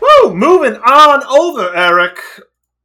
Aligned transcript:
Woo! 0.00 0.34
Moving 0.34 0.76
on 0.76 1.22
over, 1.24 1.74
Eric, 1.74 2.18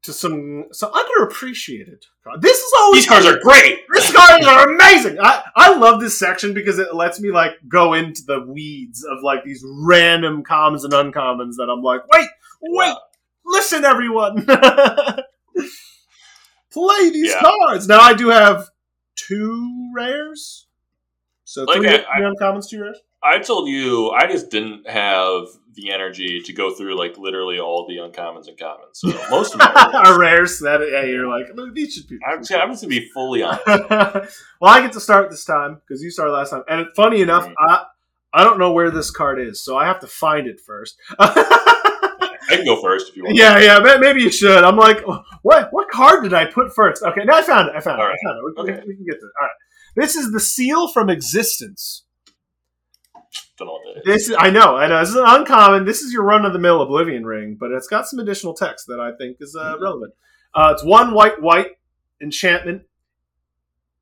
to 0.04 0.14
some 0.14 0.66
some 0.72 0.92
underappreciated. 0.92 2.04
cards. 2.24 2.42
This 2.42 2.58
is 2.58 2.74
always 2.80 3.02
These 3.02 3.10
cards 3.10 3.26
are 3.26 3.40
great. 3.40 3.80
These 3.94 4.12
cards 4.12 4.46
are 4.46 4.70
amazing. 4.70 5.18
I, 5.20 5.44
I 5.56 5.76
love 5.76 6.00
this 6.00 6.18
section 6.18 6.54
because 6.54 6.80
it 6.80 6.94
lets 6.94 7.20
me 7.20 7.32
like 7.32 7.54
go 7.68 7.94
into 7.94 8.22
the 8.26 8.42
weeds 8.48 9.04
of 9.04 9.24
like 9.24 9.44
these 9.44 9.64
random 9.66 10.44
commons 10.44 10.84
and 10.84 10.94
uncommons 10.94 11.56
that 11.58 11.70
I'm 11.70 11.82
like, 11.82 12.02
wait, 12.12 12.30
wait, 12.62 12.96
listen, 13.46 13.86
everyone, 13.86 14.46
play 16.72 17.10
these 17.10 17.32
Yeah. 17.32 17.42
cards. 17.42 17.88
Now 17.88 18.00
I 18.00 18.14
do 18.14 18.30
have 18.30 18.70
two 19.16 19.92
rares, 19.96 20.68
so 21.44 21.64
Like, 21.64 21.78
three, 21.78 21.90
I- 21.90 21.98
three 22.18 22.26
uncommons, 22.26 22.70
two 22.70 22.82
rares. 22.82 23.00
I 23.24 23.40
told 23.40 23.68
you 23.68 24.12
I 24.12 24.28
just 24.28 24.52
didn't 24.52 24.88
have 24.88 25.48
the 25.74 25.92
energy 25.92 26.42
to 26.42 26.54
go 26.54 26.76
through 26.76 26.96
like 26.96 27.18
literally 27.18 27.60
all 27.60 27.88
the 27.88 27.96
uncommons 27.98 28.48
and 28.48 28.58
commons. 28.58 29.00
So 29.00 29.08
most 29.32 29.56
of 29.56 29.60
them 29.62 29.72
are 29.76 29.96
are 29.96 30.20
rares. 30.20 30.60
That 30.60 30.82
yeah, 30.92 31.06
you're 31.06 31.28
like 31.28 31.48
"Look, 31.56 31.74
these 31.74 31.96
should 31.96 32.08
be. 32.08 32.20
I'm 32.28 32.40
just, 32.42 32.54
I'm 32.54 32.70
just 32.70 32.84
gonna 32.84 32.90
be 32.92 33.10
fully 33.16 33.42
honest. 33.42 33.66
well, 33.66 34.72
I 34.74 34.82
get 34.82 34.92
to 34.94 35.00
start 35.00 35.32
this 35.32 35.44
time 35.44 35.82
because 35.88 36.04
you 36.04 36.12
started 36.12 36.34
last 36.34 36.52
time. 36.52 36.64
And 36.70 36.86
funny 36.96 37.22
enough, 37.22 37.48
Mhm. 37.48 37.54
I 37.58 37.86
I 38.32 38.44
don't 38.44 38.60
know 38.60 38.74
where 38.74 38.92
this 38.92 39.10
card 39.10 39.40
is, 39.40 39.64
so 39.64 39.76
I 39.76 39.88
have 39.88 40.02
to 40.02 40.08
find 40.08 40.46
it 40.46 40.60
first. 40.60 41.00
I 42.50 42.56
can 42.58 42.66
go 42.66 42.82
first 42.82 43.10
if 43.10 43.18
you 43.18 43.24
want. 43.24 43.36
yeah, 43.38 43.60
yeah, 43.60 43.80
ma- 43.80 43.98
maybe 43.98 44.22
you 44.22 44.32
should. 44.32 44.64
I'm 44.64 44.78
like, 44.78 45.04
what 45.42 45.70
what 45.72 45.90
card 45.90 46.24
did 46.24 46.34
I 46.34 46.46
put 46.46 46.74
first? 46.74 47.04
Okay, 47.04 47.24
now 47.26 47.38
I 47.38 47.42
found 47.42 47.70
it. 47.70 47.76
I 47.76 47.80
found 47.82 48.00
it. 48.00 48.04
All 48.04 48.10
I 48.10 48.16
found 48.26 48.38
it. 48.38 48.44
We, 48.44 48.74
Okay. 48.74 48.84
we, 48.88 48.96
can 48.96 49.06
get 49.06 49.20
to 49.20 49.26
it. 49.26 49.32
All 49.42 49.48
right. 49.48 49.56
This 49.96 50.16
is 50.16 50.32
the 50.32 50.40
seal 50.40 50.88
from 50.88 51.10
existence. 51.10 52.04
Don't 53.58 53.68
know 53.68 53.74
what 53.74 53.82
that 53.96 54.00
is. 54.02 54.06
This 54.06 54.30
is 54.30 54.36
I 54.40 54.50
know, 54.50 54.76
I 54.76 54.88
know. 54.88 55.00
This 55.00 55.10
is 55.10 55.16
uncommon. 55.16 55.86
This 55.86 56.02
is 56.02 56.12
your 56.14 56.24
run 56.24 56.46
of 56.46 56.54
the 56.54 56.60
mill 56.60 56.82
Oblivion 56.82 57.26
ring, 57.26 57.56
but 57.60 57.72
it's 57.72 57.88
got 57.88 58.08
some 58.08 58.20
additional 58.20 58.54
text 58.54 58.88
that 58.88 59.00
I 59.00 59.12
think 59.18 59.38
is 59.40 59.56
uh, 59.56 59.76
Mhm. 59.76 59.82
relevant. 59.82 60.14
Uh, 60.54 60.72
it's 60.74 60.84
one 60.84 61.14
white 61.14 61.42
white 61.42 61.72
enchantment. 62.22 62.84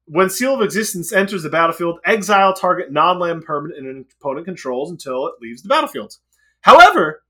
When 0.06 0.30
Seal 0.30 0.56
of 0.56 0.62
Existence 0.62 1.14
enters 1.14 1.44
the 1.44 1.50
battlefield, 1.50 2.00
exile 2.06 2.54
target 2.54 2.92
non-land 2.92 3.46
permanent 3.46 3.80
in 3.80 3.86
an 3.88 4.06
opponent 4.20 4.46
controls 4.46 4.92
until 4.92 5.28
it 5.28 5.36
leaves 5.42 5.62
the 5.64 5.70
battlefield. 5.70 6.16
However, 6.62 7.23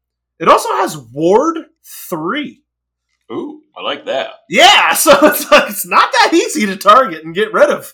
it 0.44 0.50
also 0.50 0.68
has 0.76 0.98
Ward 0.98 1.58
three. 1.84 2.62
Ooh, 3.32 3.62
I 3.78 3.82
like 3.82 4.06
that. 4.08 4.32
Yeah, 4.50 4.94
so 4.94 5.12
it's 5.24 5.50
like 5.50 5.70
it's 5.70 5.86
not 5.86 6.12
that 6.12 6.34
easy 6.34 6.66
to 6.66 6.76
target 6.76 7.24
and 7.24 7.34
get 7.34 7.54
rid 7.54 7.70
of. 7.70 7.94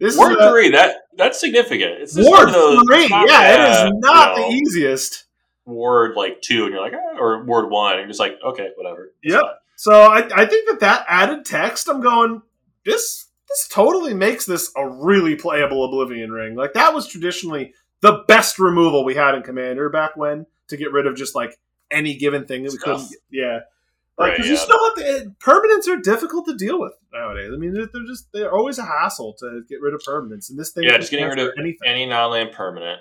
This 0.00 0.16
Ward 0.18 0.32
is 0.32 0.38
a, 0.38 0.50
three, 0.50 0.70
that 0.70 0.96
that's 1.16 1.38
significant. 1.38 2.02
It's 2.02 2.16
Ward 2.16 2.26
one 2.26 2.48
of 2.48 2.52
those, 2.52 2.82
three. 2.88 3.06
Yeah, 3.08 3.26
bad, 3.26 3.60
it 3.60 3.86
is 3.86 3.92
not 4.00 4.36
you 4.36 4.42
know, 4.42 4.48
the 4.48 4.54
easiest. 4.56 5.24
Ward 5.66 6.16
like 6.16 6.42
two, 6.42 6.64
and 6.64 6.72
you're 6.72 6.82
like, 6.82 6.92
eh, 6.92 7.18
or 7.18 7.44
Ward 7.44 7.70
one, 7.70 7.92
and 7.92 8.00
you're 8.00 8.08
just 8.08 8.20
like, 8.20 8.38
okay, 8.44 8.70
whatever. 8.76 9.12
Yep. 9.22 9.40
fine. 9.40 9.50
So 9.76 9.92
I, 9.92 10.28
I 10.34 10.46
think 10.46 10.68
that 10.68 10.80
that 10.80 11.06
added 11.08 11.44
text, 11.44 11.88
I'm 11.88 12.00
going, 12.00 12.42
this 12.84 13.28
this 13.48 13.68
totally 13.68 14.14
makes 14.14 14.44
this 14.44 14.72
a 14.76 14.88
really 14.88 15.36
playable 15.36 15.84
Oblivion 15.84 16.32
ring. 16.32 16.56
Like 16.56 16.72
that 16.72 16.92
was 16.92 17.06
traditionally 17.06 17.72
the 18.00 18.24
best 18.26 18.58
removal 18.58 19.04
we 19.04 19.14
had 19.14 19.36
in 19.36 19.42
Commander 19.42 19.88
back 19.88 20.16
when 20.16 20.44
to 20.68 20.76
get 20.76 20.92
rid 20.92 21.06
of 21.06 21.16
just 21.16 21.34
like 21.34 21.56
any 21.94 22.16
given 22.16 22.44
thing 22.46 22.62
that 22.64 22.72
we 22.72 22.78
Stuff. 22.78 23.02
couldn't. 23.02 23.16
Yeah, 23.30 23.60
like 24.18 24.30
Right, 24.30 24.36
'cause 24.36 24.46
you 24.46 24.54
yeah. 24.54 24.58
still 24.60 24.84
have 24.84 24.94
to. 24.96 25.08
Eh, 25.08 25.24
permanents 25.42 25.88
are 25.88 26.00
difficult 26.00 26.46
to 26.46 26.54
deal 26.56 26.80
with 26.80 26.92
nowadays. 27.12 27.50
I 27.54 27.56
mean, 27.56 27.72
they're, 27.74 27.86
they're 27.92 28.04
just 28.06 28.28
they're 28.32 28.52
always 28.52 28.78
a 28.78 28.84
hassle 28.84 29.34
to 29.40 29.62
get 29.68 29.80
rid 29.80 29.94
of 29.94 30.02
permanents, 30.02 30.50
and 30.50 30.58
this 30.58 30.72
thing 30.72 30.84
Yeah, 30.84 30.98
just 30.98 31.10
getting 31.10 31.26
rid 31.28 31.38
of 31.38 31.50
anything. 31.58 31.86
Any 31.88 32.06
non-land 32.06 32.52
permanent. 32.52 33.00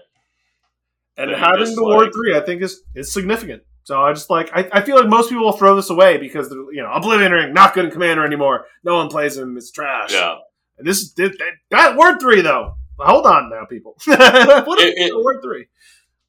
and 1.17 1.31
having 1.31 1.75
the 1.75 1.83
Ward 1.83 2.11
three, 2.13 2.35
I 2.35 2.41
think 2.41 2.61
is 2.61 2.81
is 2.95 3.11
significant. 3.11 3.63
So 3.83 4.01
I 4.01 4.13
just 4.13 4.29
like 4.29 4.49
I, 4.55 4.69
I 4.71 4.81
feel 4.81 4.95
like 4.95 5.07
most 5.07 5.29
people 5.29 5.43
will 5.45 5.51
throw 5.57 5.75
this 5.75 5.89
away 5.89 6.17
because 6.17 6.49
they're, 6.49 6.71
you 6.71 6.81
know 6.81 6.91
Oblivion 6.91 7.31
Ring 7.31 7.53
not 7.53 7.73
good 7.73 7.85
in 7.85 7.91
Commander 7.91 8.25
anymore. 8.25 8.65
No 8.83 8.95
one 8.95 9.09
plays 9.09 9.37
him. 9.37 9.57
It's 9.57 9.71
trash. 9.71 10.13
Yeah, 10.13 10.35
And 10.77 10.87
this 10.87 11.01
is 11.01 11.13
that, 11.15 11.37
that 11.71 11.97
Ward 11.97 12.19
three 12.21 12.41
though. 12.41 12.75
Hold 12.99 13.25
on 13.25 13.49
now, 13.49 13.65
people. 13.65 13.97
what 14.05 14.79
It- 14.79 14.97
is 14.97 15.09
it- 15.09 15.15
Ward 15.15 15.37
three? 15.43 15.65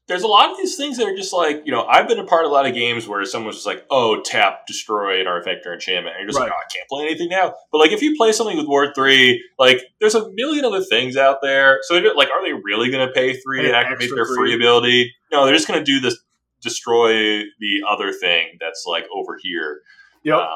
There's 0.07 0.21
a 0.21 0.27
lot 0.27 0.51
of 0.51 0.57
these 0.57 0.75
things 0.77 0.97
that 0.97 1.07
are 1.07 1.15
just 1.15 1.33
like 1.33 1.63
you 1.65 1.71
know 1.71 1.83
I've 1.85 2.07
been 2.07 2.19
a 2.19 2.25
part 2.25 2.45
of 2.45 2.51
a 2.51 2.53
lot 2.53 2.65
of 2.67 2.73
games 2.73 3.07
where 3.07 3.25
someone's 3.25 3.55
just 3.55 3.65
like 3.65 3.85
oh 3.89 4.21
tap 4.21 4.67
destroy 4.67 5.19
an 5.21 5.27
artifact 5.27 5.65
or 5.65 5.73
enchantment 5.73 6.15
and 6.15 6.21
you're 6.21 6.29
just 6.29 6.39
like 6.39 6.51
oh, 6.51 6.55
I 6.55 6.73
can't 6.75 6.87
play 6.89 7.05
anything 7.05 7.29
now 7.29 7.53
but 7.71 7.79
like 7.79 7.91
if 7.91 8.01
you 8.01 8.15
play 8.15 8.31
something 8.31 8.55
with 8.57 8.67
ward 8.67 8.93
three 8.95 9.43
like 9.57 9.81
there's 9.99 10.15
a 10.15 10.29
million 10.33 10.63
other 10.65 10.83
things 10.83 11.17
out 11.17 11.37
there 11.41 11.79
so 11.83 11.99
they're 11.99 12.13
like 12.15 12.29
are 12.29 12.45
they 12.45 12.53
really 12.53 12.91
going 12.91 13.07
to 13.07 13.13
pay 13.13 13.33
three 13.37 13.61
Pay 13.61 13.67
to 13.69 13.75
activate 13.75 14.11
their 14.15 14.25
free 14.25 14.53
ability 14.55 15.11
no 15.31 15.45
they're 15.45 15.55
just 15.55 15.67
going 15.67 15.79
to 15.79 15.85
do 15.85 15.99
this 15.99 16.17
destroy 16.61 17.41
the 17.59 17.81
other 17.89 18.11
thing 18.11 18.57
that's 18.59 18.85
like 18.87 19.05
over 19.15 19.37
here 19.41 19.81
Yep. 20.23 20.37
um, 20.39 20.47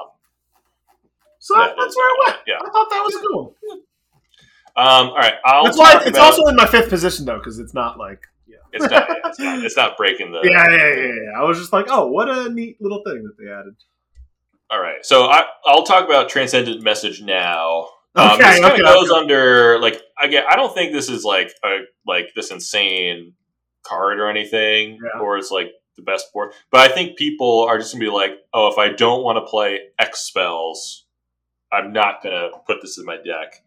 so 1.40 1.56
that- 1.56 1.76
that's 1.80 1.96
where 1.96 2.06
I 2.08 2.16
went. 2.28 2.40
yeah. 2.48 2.56
I 2.56 2.70
thought 2.70 2.90
that 2.90 3.02
was 3.06 3.16
a 3.16 3.20
good 3.20 3.36
one. 3.36 3.80
um, 4.76 5.08
all 5.10 5.16
right 5.16 5.34
I'll 5.46 5.64
That's 5.66 5.78
why 5.78 5.98
it's 5.98 6.10
about- 6.10 6.22
also 6.34 6.46
in 6.48 6.56
my 6.56 6.66
fifth 6.66 6.90
position 6.90 7.26
though, 7.26 7.38
because 7.38 7.60
it's 7.60 7.74
not 7.74 7.98
like 7.98 8.22
yeah. 8.22 8.39
It's 8.72 8.90
not 8.90 9.08
it's 9.26 9.40
not 9.40 9.64
it's 9.66 9.78
not 9.78 9.98
breaking 9.98 10.32
the 10.32 10.40
Yeah, 10.44 10.66
yeah, 10.70 10.78
yeah, 10.78 11.08
yeah. 11.08 11.40
I 11.40 11.44
was 11.44 11.58
just 11.58 11.74
like, 11.74 11.88
oh, 11.90 12.08
what 12.08 12.30
a 12.30 12.50
neat 12.50 12.78
little 12.82 13.02
thing 13.06 13.24
that 13.24 13.36
they 13.38 13.52
added. 13.52 13.76
All 14.72 14.80
right, 14.80 15.04
so 15.04 15.26
I, 15.26 15.46
I'll 15.66 15.84
talk 15.84 16.06
about 16.06 16.30
transcendent 16.30 16.84
message 16.84 17.22
now. 17.22 17.88
Um, 18.16 18.32
Okay, 18.32 18.38
this 18.38 18.60
kind 18.60 18.74
okay, 18.74 18.82
of 18.82 18.88
goes 18.88 19.12
okay. 19.12 19.20
under 19.20 19.80
like 19.80 20.02
again. 20.22 20.44
I 20.50 20.56
don't 20.56 20.74
think 20.74 20.94
this 20.94 21.10
is 21.10 21.24
like 21.24 21.52
a 21.64 21.80
like 22.06 22.28
this 22.36 22.52
insane 22.52 23.34
card 23.84 24.20
or 24.20 24.30
anything, 24.30 25.00
Yeah. 25.04 25.22
or 25.22 25.38
it's 25.38 25.52
like 25.52 25.72
the 25.96 26.04
best 26.04 26.32
board. 26.34 26.54
But 26.72 26.82
I 26.82 26.94
think 26.94 27.18
people 27.18 27.66
are 27.70 27.78
just 27.78 27.94
gonna 27.94 28.06
be 28.06 28.12
like, 28.12 28.32
oh, 28.54 28.72
if 28.72 28.78
I 28.78 28.90
don't 28.94 29.24
want 29.24 29.38
to 29.38 29.50
play 29.50 29.80
X 30.00 30.20
spells, 30.22 31.06
I'm 31.72 31.92
not 31.94 32.22
gonna 32.24 32.50
put 32.68 32.82
this 32.82 32.98
in 32.98 33.06
my 33.06 33.18
deck. 33.18 33.64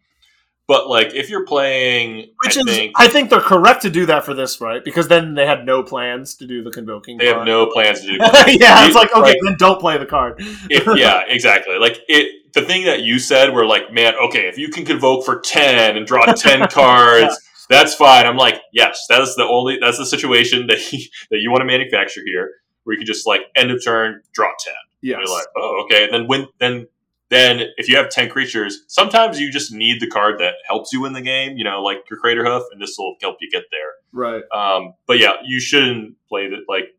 But 0.68 0.88
like, 0.88 1.12
if 1.12 1.28
you're 1.28 1.44
playing, 1.44 2.30
Which 2.44 2.56
I 2.56 2.60
is, 2.60 2.66
think 2.66 2.92
I 2.96 3.08
think 3.08 3.30
they're 3.30 3.40
correct 3.40 3.82
to 3.82 3.90
do 3.90 4.06
that 4.06 4.24
for 4.24 4.32
this, 4.32 4.60
right? 4.60 4.82
Because 4.84 5.08
then 5.08 5.34
they 5.34 5.44
had 5.44 5.66
no 5.66 5.82
plans 5.82 6.34
to 6.36 6.46
do 6.46 6.62
the 6.62 6.70
convoking. 6.70 7.18
they 7.18 7.26
have 7.26 7.44
no 7.44 7.66
plans 7.66 8.00
to 8.02 8.06
do. 8.06 8.12
yeah, 8.46 8.86
it's 8.86 8.94
like 8.94 9.10
okay, 9.10 9.20
Like- 9.20 9.36
then 9.44 9.56
don't 9.58 9.80
play 9.80 9.98
the 9.98 10.06
card. 10.06 10.36
if, 10.70 10.86
yeah, 10.96 11.22
exactly. 11.26 11.78
Like 11.78 11.98
it, 12.08 12.52
the 12.54 12.62
thing 12.62 12.84
that 12.84 13.00
you 13.02 13.18
said, 13.18 13.52
where 13.52 13.66
like, 13.66 13.92
man, 13.92 14.14
okay, 14.28 14.46
if 14.48 14.56
you 14.56 14.68
can 14.68 14.84
convoke 14.84 15.24
for 15.24 15.40
ten 15.40 15.96
and 15.96 16.06
draw 16.06 16.24
ten 16.26 16.68
cards, 16.70 17.36
that's 17.68 17.94
fine. 17.94 18.24
I'm 18.26 18.36
like, 18.36 18.60
yes, 18.72 19.06
that 19.08 19.20
is 19.20 19.34
the 19.34 19.44
only 19.44 19.78
that's 19.80 19.98
the 19.98 20.06
situation 20.06 20.68
that 20.68 20.92
you, 20.92 21.00
that 21.30 21.38
you 21.40 21.50
want 21.50 21.62
to 21.62 21.66
manufacture 21.66 22.20
here, 22.24 22.50
where 22.84 22.94
you 22.94 22.98
can 22.98 23.06
just 23.06 23.26
like 23.26 23.40
end 23.56 23.70
of 23.72 23.82
turn, 23.84 24.22
draw 24.32 24.50
ten. 24.64 24.74
Yeah. 25.02 25.16
You're 25.18 25.26
like, 25.26 25.46
oh, 25.56 25.84
okay. 25.86 26.04
And 26.04 26.12
then 26.14 26.26
when 26.28 26.46
then 26.60 26.86
then 27.32 27.68
if 27.76 27.88
you 27.88 27.96
have 27.96 28.10
ten 28.10 28.28
creatures, 28.28 28.84
sometimes 28.88 29.40
you 29.40 29.50
just 29.50 29.72
need 29.72 30.00
the 30.00 30.06
card 30.06 30.38
that 30.38 30.54
helps 30.66 30.92
you 30.92 31.00
win 31.00 31.12
the 31.14 31.22
game. 31.22 31.56
You 31.56 31.64
know, 31.64 31.82
like 31.82 32.04
your 32.10 32.18
Crater 32.18 32.44
Hoof, 32.44 32.64
and 32.72 32.80
this 32.80 32.96
will 32.98 33.16
help 33.20 33.36
you 33.40 33.50
get 33.50 33.64
there. 33.70 33.80
right. 34.12 34.42
Um, 34.54 34.94
but 35.06 35.18
yeah, 35.18 35.36
you 35.44 35.60
shouldn't 35.60 36.16
play 36.28 36.48
that. 36.50 36.64
Like, 36.68 36.94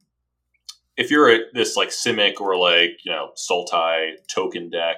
if 0.97 1.11
you're 1.11 1.29
a, 1.29 1.39
this 1.53 1.75
like 1.75 1.89
Simic 1.89 2.41
or 2.41 2.57
like 2.57 2.99
you 3.05 3.11
know 3.11 3.31
Sultai 3.35 4.13
token 4.27 4.69
deck, 4.69 4.97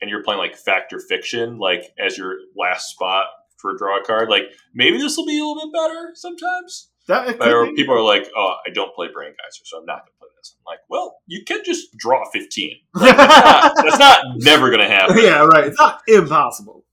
and 0.00 0.10
you're 0.10 0.22
playing 0.22 0.38
like 0.38 0.56
Fact 0.56 0.92
or 0.92 1.00
Fiction, 1.00 1.58
like 1.58 1.92
as 1.98 2.16
your 2.16 2.36
last 2.56 2.90
spot 2.90 3.26
for 3.56 3.74
a 3.74 3.78
draw 3.78 4.02
card, 4.02 4.28
like 4.28 4.44
maybe 4.74 4.98
this 4.98 5.16
will 5.16 5.26
be 5.26 5.38
a 5.38 5.44
little 5.44 5.64
bit 5.64 5.72
better 5.72 6.10
sometimes. 6.14 6.90
That 7.08 7.40
Or 7.40 7.72
people 7.72 7.94
are 7.94 8.02
like, 8.02 8.28
oh, 8.36 8.56
I 8.66 8.70
don't 8.70 8.92
play 8.94 9.06
Brain 9.12 9.30
Geyser, 9.30 9.64
so 9.64 9.78
I'm 9.78 9.86
not 9.86 9.98
going 9.98 10.06
to 10.12 10.15
I'm 10.58 10.64
like, 10.72 10.80
well, 10.88 11.18
you 11.26 11.44
can 11.44 11.62
just 11.64 11.96
draw 11.96 12.28
15. 12.30 12.76
Like, 12.94 13.16
that's, 13.16 13.44
not, 13.44 13.74
that's 13.76 13.98
not 13.98 14.24
never 14.38 14.68
going 14.68 14.80
to 14.80 14.88
happen. 14.88 15.18
yeah, 15.22 15.44
right. 15.44 15.64
It's 15.64 15.78
not 15.78 16.02
impossible. 16.06 16.84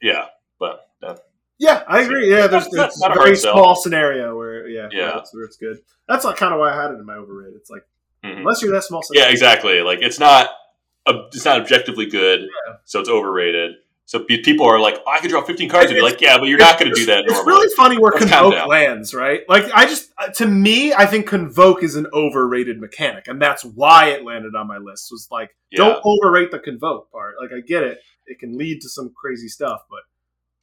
Yeah, 0.00 0.26
but 0.58 0.86
uh, 1.02 1.16
Yeah, 1.58 1.82
I 1.86 2.02
agree. 2.02 2.30
Yeah, 2.30 2.46
there's, 2.46 2.68
there's 2.68 3.00
a 3.02 3.14
very 3.14 3.36
sell. 3.36 3.54
small 3.54 3.74
scenario 3.76 4.36
where 4.36 4.68
yeah, 4.68 4.88
Yeah. 4.90 5.12
that's 5.14 5.34
where 5.34 5.44
it's 5.44 5.56
good. 5.56 5.78
That's 6.08 6.24
like 6.24 6.36
kind 6.36 6.52
of 6.54 6.60
why 6.60 6.72
I 6.72 6.82
had 6.82 6.90
it 6.90 6.94
in 6.94 7.06
my 7.06 7.14
overrated. 7.14 7.54
It's 7.56 7.70
like 7.70 7.82
mhm. 8.24 8.38
unless 8.38 8.62
you're 8.62 8.72
that 8.72 8.84
small. 8.84 9.02
Yeah, 9.12 9.28
exactly. 9.30 9.80
Like 9.82 10.00
it's 10.02 10.18
not 10.18 10.48
it's 11.06 11.44
not 11.44 11.60
objectively 11.60 12.06
good, 12.06 12.40
Yeah. 12.40 12.74
so 12.84 13.00
it's 13.00 13.08
overrated. 13.08 13.72
So 14.12 14.24
people 14.24 14.66
are 14.66 14.78
like, 14.78 14.96
oh, 15.06 15.10
I 15.10 15.20
could 15.20 15.30
draw 15.30 15.40
15 15.40 15.70
cards, 15.70 15.86
and 15.86 15.94
be 15.94 15.96
It's- 15.96 16.12
like, 16.12 16.20
yeah, 16.20 16.36
but 16.36 16.44
you're 16.44 16.58
not 16.58 16.78
going 16.78 16.92
to 16.92 16.94
do 16.94 17.06
that. 17.06 17.24
It's 17.26 17.46
really 17.46 17.74
funny 17.74 17.96
where 17.98 18.12
Let's 18.12 18.26
convoke 18.26 18.66
lands, 18.66 19.14
right? 19.14 19.40
Like 19.48 19.72
I 19.72 19.86
just 19.86 20.12
uh, 20.18 20.28
to 20.32 20.46
me, 20.46 20.92
I 20.92 21.06
think 21.06 21.26
convoke 21.26 21.82
is 21.82 21.96
an 21.96 22.06
overrated 22.12 22.78
mechanic, 22.78 23.26
and 23.26 23.40
that's 23.40 23.64
why 23.64 24.10
it 24.10 24.22
landed 24.22 24.54
on 24.54 24.68
my 24.68 24.76
list. 24.76 25.08
Was 25.10 25.28
like 25.30 25.56
Yeah. 25.70 25.78
don't 25.78 26.02
overrate 26.04 26.50
the 26.50 26.58
convoke 26.58 27.10
part. 27.10 27.36
Like 27.40 27.52
I 27.56 27.60
get 27.66 27.84
it, 27.84 28.00
it 28.26 28.38
can 28.38 28.58
lead 28.58 28.82
to 28.82 28.90
some 28.90 29.14
crazy 29.18 29.48
stuff, 29.48 29.80
but 29.88 30.00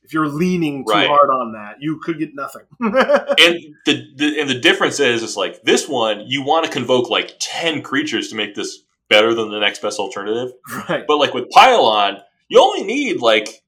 if 0.03 0.13
you're 0.13 0.27
leaning 0.27 0.85
too 0.85 0.93
Right. 0.93 1.07
hard 1.07 1.31
on 1.31 1.53
that, 1.53 1.77
you 1.79 1.99
could 2.03 2.19
get 2.19 2.35
nothing. 2.35 2.61
and 2.79 2.93
the, 3.87 4.05
the 4.15 4.39
and 4.39 4.47
the 4.47 4.59
difference 4.61 4.99
is, 4.99 5.23
it's 5.23 5.35
like 5.35 5.63
this 5.63 5.87
one, 5.89 6.25
you 6.27 6.43
want 6.43 6.65
to 6.67 6.71
convoke 6.71 7.09
like 7.09 7.33
10 7.39 7.81
creatures 7.81 8.29
to 8.29 8.35
make 8.35 8.53
this 8.53 8.83
better 9.09 9.33
than 9.33 9.49
the 9.49 9.59
next 9.59 9.81
best 9.81 9.97
alternative. 9.99 10.51
Right. 10.87 11.05
But 11.07 11.17
like 11.17 11.33
with 11.33 11.49
Pylon, 11.49 12.17
you 12.49 12.61
only 12.61 12.83
need 12.83 13.21
like 13.21 13.63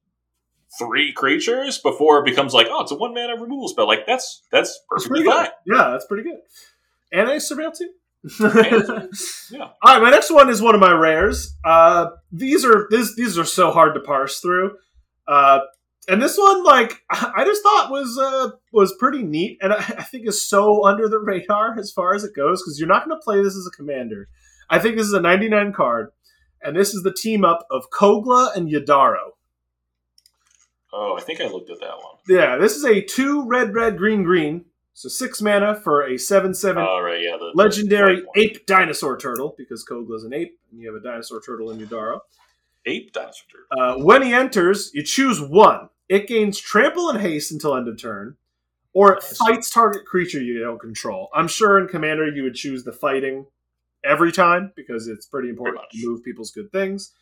three 0.79 1.13
creatures 1.13 1.77
before 1.79 2.19
it 2.19 2.25
becomes 2.25 2.53
like, 2.53 2.67
oh, 2.69 2.81
it's 2.81 2.91
a 2.91 2.95
one 2.95 3.13
mana 3.13 3.33
removal 3.33 3.67
spell. 3.69 3.87
Like 3.87 4.05
that's 4.05 4.41
that's 4.51 4.69
That's 4.69 5.07
perfectly 5.07 5.23
pretty 5.23 5.31
fine. 5.31 5.49
good. 5.65 5.77
Yeah, 5.77 5.89
that's 5.91 6.05
pretty 6.05 6.23
good. 6.23 6.39
And 7.13 7.29
I 7.29 7.37
surveil 7.37 7.73
too. 7.77 7.89
Yeah. 9.51 9.69
All 9.81 9.93
right, 9.95 10.01
my 10.01 10.11
next 10.11 10.31
one 10.31 10.49
is 10.49 10.61
one 10.61 10.75
of 10.75 10.81
my 10.81 10.91
rares. 10.93 11.55
Uh, 11.65 12.11
these 12.31 12.63
are 12.63 12.87
this, 12.89 13.15
these 13.15 13.37
are 13.37 13.45
so 13.45 13.71
hard 13.71 13.95
to 13.95 13.99
parse 14.01 14.39
through. 14.39 14.77
Uh, 15.27 15.59
and 16.07 16.21
this 16.21 16.37
one, 16.37 16.63
like, 16.63 17.01
I 17.09 17.43
just 17.45 17.61
thought 17.63 17.91
was 17.91 18.17
uh, 18.17 18.51
was 18.71 18.95
pretty 18.99 19.23
neat, 19.23 19.57
and 19.61 19.73
I, 19.73 19.77
I 19.77 20.03
think 20.03 20.27
is 20.27 20.47
so 20.47 20.85
under 20.85 21.07
the 21.09 21.19
radar 21.31 21.77
as 21.77 21.91
far 21.91 22.13
as 22.15 22.23
it 22.23 22.35
goes 22.35 22.61
because 22.61 22.79
you're 22.79 22.87
not 22.87 23.05
going 23.05 23.17
to 23.17 23.23
play 23.23 23.41
this 23.41 23.55
as 23.55 23.67
a 23.67 23.75
commander. 23.75 24.27
I 24.69 24.79
think 24.79 24.95
this 24.95 25.07
is 25.07 25.13
a 25.13 25.19
99 25.21 25.73
card, 25.73 26.11
and 26.63 26.75
this 26.75 26.93
is 26.93 27.03
the 27.03 27.13
team 27.13 27.43
up 27.45 27.65
of 27.69 27.89
Kogla 27.89 28.55
and 28.55 28.69
Yidaro. 28.69 29.31
Oh, 30.93 31.15
I 31.17 31.21
think 31.21 31.39
I 31.39 31.47
looked 31.47 31.69
at 31.69 31.79
that 31.79 31.97
one. 31.97 32.15
Yeah, 32.27 32.57
this 32.57 32.75
is 32.75 32.83
a 32.83 33.01
two 33.01 33.45
red, 33.47 33.73
red, 33.73 33.97
green, 33.97 34.23
green. 34.23 34.65
So 34.93 35.07
six 35.07 35.41
mana 35.41 35.73
for 35.75 36.03
a 36.05 36.17
seven 36.17 36.53
seven 36.53 36.83
All 36.83 37.01
right, 37.01 37.21
yeah, 37.21 37.37
the 37.37 37.51
legendary 37.55 38.23
the 38.35 38.41
ape 38.41 38.65
dinosaur 38.65 39.17
turtle 39.17 39.55
because 39.57 39.85
Kogla's 39.85 40.25
an 40.25 40.33
ape, 40.33 40.59
and 40.69 40.81
you 40.81 40.91
have 40.93 41.01
a 41.01 41.03
dinosaur 41.03 41.39
turtle 41.41 41.71
in 41.71 41.79
Yidaro. 41.79 42.19
ape 42.85 43.13
dinosaur. 43.13 43.45
turtle. 43.71 44.01
Uh, 44.01 44.03
when 44.03 44.21
he 44.21 44.33
enters, 44.33 44.91
you 44.93 45.01
choose 45.01 45.39
one. 45.39 45.87
It 46.09 46.27
gains 46.27 46.59
trample 46.59 47.09
and 47.09 47.21
haste 47.21 47.53
until 47.53 47.73
end 47.75 47.87
of 47.87 47.97
turn, 47.97 48.35
or 48.91 49.13
it 49.13 49.23
Nice. 49.23 49.37
fights 49.37 49.69
target 49.69 50.05
creature 50.05 50.41
you 50.41 50.59
don't 50.59 50.79
control. 50.79 51.29
I'm 51.33 51.47
sure 51.47 51.79
in 51.79 51.87
Commander 51.87 52.27
you 52.27 52.43
would 52.43 52.55
choose 52.55 52.83
the 52.83 52.91
fighting 52.91 53.45
every 54.03 54.31
time 54.31 54.71
because 54.75 55.07
it's 55.07 55.25
pretty 55.25 55.49
important 55.49 55.83
Pretty 55.89 56.01
to 56.03 56.09
move 56.09 56.23
people's 56.23 56.51
good 56.51 56.71
things. 56.71 57.13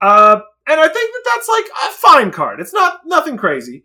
Uh, 0.00 0.40
and 0.66 0.80
I 0.80 0.88
think 0.88 1.12
that 1.12 1.30
that's 1.34 1.48
like 1.48 1.64
a 1.66 1.92
fine 1.92 2.30
card. 2.30 2.60
It's 2.60 2.74
not 2.74 3.00
nothing 3.06 3.36
crazy. 3.36 3.84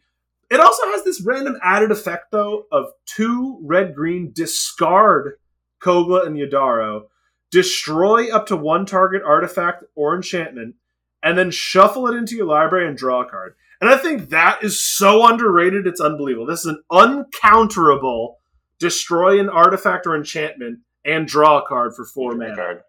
It 0.49 0.59
also 0.59 0.83
has 0.87 1.03
this 1.03 1.21
random 1.21 1.57
added 1.63 1.91
effect 1.91 2.31
though 2.31 2.65
of 2.71 2.87
two 3.05 3.59
red 3.61 3.93
green 3.93 4.31
discard 4.33 5.33
Kogla 5.79 6.25
and 6.25 6.35
Yidaro, 6.35 7.03
destroy 7.51 8.33
up 8.33 8.47
to 8.47 8.55
one 8.55 8.85
target 8.85 9.21
artifact 9.25 9.83
or 9.95 10.15
enchantment, 10.15 10.75
and 11.23 11.37
then 11.37 11.51
shuffle 11.51 12.07
it 12.07 12.15
into 12.15 12.35
your 12.35 12.45
library 12.45 12.87
and 12.87 12.97
draw 12.97 13.21
a 13.21 13.29
card. 13.29 13.55
And 13.81 13.89
I 13.89 13.97
think 13.97 14.29
that 14.29 14.63
is 14.63 14.83
so 14.83 15.25
underrated, 15.25 15.87
it's 15.87 16.01
unbelievable. 16.01 16.45
This 16.45 16.65
is 16.65 16.65
an 16.65 16.83
uncounterable 16.91 18.35
destroy 18.77 19.39
an 19.39 19.49
artifact 19.49 20.05
or 20.05 20.15
enchantment 20.15 20.79
and 21.05 21.27
draw 21.27 21.59
a 21.59 21.65
card 21.65 21.95
for 21.95 22.05
four 22.05 22.35
mana. 22.35 22.55
Card. 22.55 22.83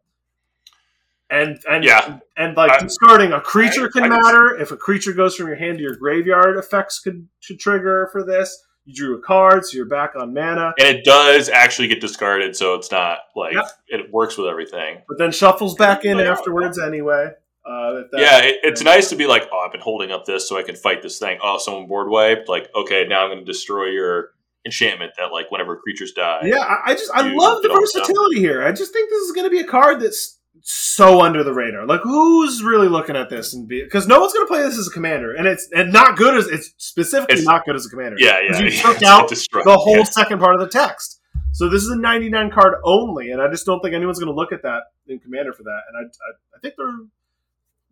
And 1.31 1.61
and 1.71 1.85
Yeah. 1.85 2.19
and 2.37 2.57
like 2.57 2.73
I- 2.73 2.79
discarding 2.81 3.33
a 3.33 3.41
creature 3.41 3.87
I- 3.87 3.91
can 3.93 4.03
I 4.05 4.09
can 4.09 4.23
matter. 4.23 4.57
If 4.61 4.73
a 4.73 4.77
creature 4.77 5.13
goes 5.13 5.37
from 5.37 5.47
your 5.47 5.57
hand 5.57 5.79
to 5.79 5.83
your 5.83 5.95
graveyard, 5.95 6.57
effects 6.57 6.99
could 6.99 7.29
should 7.39 7.61
trigger 7.61 8.09
for 8.11 8.25
this. 8.25 8.65
You 8.85 8.95
drew 8.95 9.17
a 9.17 9.21
card, 9.21 9.65
so 9.65 9.77
you're 9.77 9.87
back 9.87 10.17
on 10.17 10.35
mana. 10.35 10.73
And 10.79 10.89
it 10.99 11.05
does 11.05 11.49
actually 11.49 11.87
get 11.89 12.01
discarded, 12.01 12.57
so 12.57 12.75
it's 12.75 12.91
not 12.91 13.19
like 13.37 13.55
it 13.87 14.11
works 14.11 14.37
with 14.37 14.49
everything. 14.49 15.03
But 15.07 15.19
then 15.19 15.31
shuffles 15.31 15.77
back 15.77 16.05
in 16.05 16.19
Yeah. 16.19 16.33
afterwards 16.33 16.79
anyway. 16.81 17.31
Uh, 17.65 17.93
that- 18.11 18.19
yeah, 18.21 18.39
it, 18.39 18.57
it's 18.65 18.83
nice 18.83 19.11
to 19.11 19.17
be 19.17 19.27
like, 19.27 19.49
oh, 19.53 19.59
I've 19.61 19.71
been 19.71 19.83
holding 19.83 20.11
up 20.11 20.25
this 20.25 20.49
so 20.49 20.57
I 20.57 20.63
can 20.63 20.75
fight 20.75 21.03
this 21.03 21.19
thing. 21.21 21.39
Oh, 21.43 21.59
someone 21.59 21.87
board 21.87 22.09
wiped. 22.09 22.49
Like, 22.49 22.69
okay, 22.75 23.07
now 23.07 23.23
I'm 23.23 23.29
going 23.29 23.39
to 23.39 23.45
destroy 23.45 23.85
your 23.91 24.31
enchantment 24.65 25.13
that 25.19 25.33
like 25.33 25.51
whenever 25.51 25.77
creatures 25.77 26.13
die. 26.13 26.41
Yeah, 26.45 26.59
I, 26.61 26.93
I 26.93 26.95
just 26.95 27.11
I 27.13 27.23
love 27.23 27.63
the 27.63 27.69
get 27.69 27.75
all 27.75 27.81
the 27.81 27.87
stuff. 27.87 28.03
versatility 28.03 28.41
here. 28.41 28.63
I 28.63 28.73
just 28.73 28.93
think 28.93 29.11
this 29.11 29.23
is 29.23 29.33
going 29.33 29.45
to 29.45 29.51
be 29.51 29.61
a 29.61 29.67
card 29.67 30.01
that's 30.01 30.39
so 30.63 31.23
under 31.23 31.43
the 31.43 31.55
radar. 31.55 31.87
Like, 31.87 32.01
who's 32.03 32.63
really 32.63 32.89
looking 32.89 33.17
at 33.17 33.31
this 33.31 33.55
and 33.55 33.67
be 33.67 33.83
because 33.83 34.07
no 34.07 34.21
one's 34.21 34.33
going 34.35 34.47
to 34.47 34.53
play 34.53 34.63
this 34.63 34.77
as 34.79 34.89
a 34.89 34.91
commander, 34.91 35.35
and 35.35 35.47
it's 35.47 35.69
and 35.73 35.93
not 35.93 36.17
good 36.17 36.37
as 36.37 36.47
it's 36.49 36.75
specifically 36.77 37.35
It's- 37.35 37.47
not 37.47 37.65
good 37.65 37.77
as 37.77 37.87
a 37.87 37.91
commander. 37.91 38.17
yeah, 38.19 38.41
yeah. 38.41 38.59
You 38.59 38.67
yeah. 38.71 38.83
took 38.83 39.03
out 39.03 39.29
the 39.29 39.77
whole 39.79 39.99
yeah. 39.99 40.05
second 40.05 40.39
part 40.41 40.55
of 40.55 40.61
the 40.61 40.69
text. 40.69 41.19
So 41.53 41.69
this 41.69 41.83
is 41.83 41.91
a 41.91 41.97
99 41.97 42.51
card 42.53 42.75
only, 42.85 43.31
and 43.33 43.43
I 43.43 43.49
just 43.51 43.67
don't 43.67 43.81
think 43.81 43.95
anyone's 43.95 44.21
going 44.21 44.33
to 44.33 44.35
look 44.35 44.53
at 44.53 44.63
that 44.63 44.83
in 45.09 45.19
commander 45.19 45.53
for 45.53 45.65
that. 45.65 45.81
And 45.89 45.97
I, 45.97 46.03
I, 46.03 46.31
I 46.57 46.61
think 46.61 46.75
they're 46.77 46.95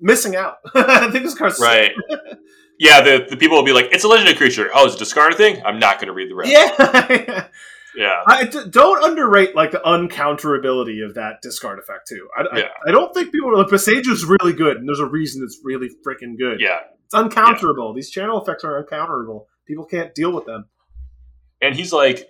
missing 0.01 0.37
out. 0.37 0.57
I 0.75 1.11
think 1.11 1.25
this 1.25 1.35
card's 1.35 1.61
Right. 1.61 1.93
yeah, 2.79 3.01
the, 3.01 3.27
the 3.31 3.37
people 3.37 3.57
will 3.57 3.65
be 3.65 3.73
like, 3.73 3.87
it's 3.93 4.05
a 4.05 4.09
legendary 4.09 4.37
creature. 4.37 4.71
Oh, 4.75 4.87
it's 4.87 4.95
a 4.95 4.99
discard 4.99 5.37
thing? 5.37 5.63
I'm 5.65 5.79
not 5.79 5.97
going 5.97 6.07
to 6.09 6.13
read 6.13 6.31
the 6.31 6.35
rest. 6.35 6.51
Yeah. 6.53 7.47
Yeah. 7.97 8.23
I, 8.29 8.45
d- 8.45 8.61
don't 8.71 9.03
underrate 9.03 9.57
like 9.57 9.73
the 9.73 9.79
uncounterability 9.79 11.05
of 11.05 11.15
that 11.15 11.43
discard 11.43 11.81
effect 11.81 12.07
too. 12.07 12.29
I, 12.37 12.43
I- 12.43 12.59
Yeah. 12.59 12.69
I, 12.87 12.93
don't 12.93 13.13
think 13.13 13.33
people 13.33 13.51
are 13.51 13.57
like 13.57 13.69
Boseiju's 13.69 14.25
really 14.25 14.53
good, 14.53 14.77
and 14.77 14.89
there's 14.89 15.01
a 15.01 15.07
reason 15.07 15.43
it's 15.43 15.59
really 15.65 15.89
freaking 16.07 16.39
good. 16.39 16.61
Yeah. 16.61 16.79
It's 17.07 17.15
uncounterable. 17.15 17.97
These 17.97 18.11
channel 18.11 18.41
effects 18.41 18.63
are 18.63 18.85
uncounterable. 18.85 19.47
People 19.67 19.85
can't 19.85 20.15
deal 20.15 20.33
with 20.33 20.45
them. 20.45 20.67
And 21.61 21.75
he's 21.75 21.93
like 21.93 22.29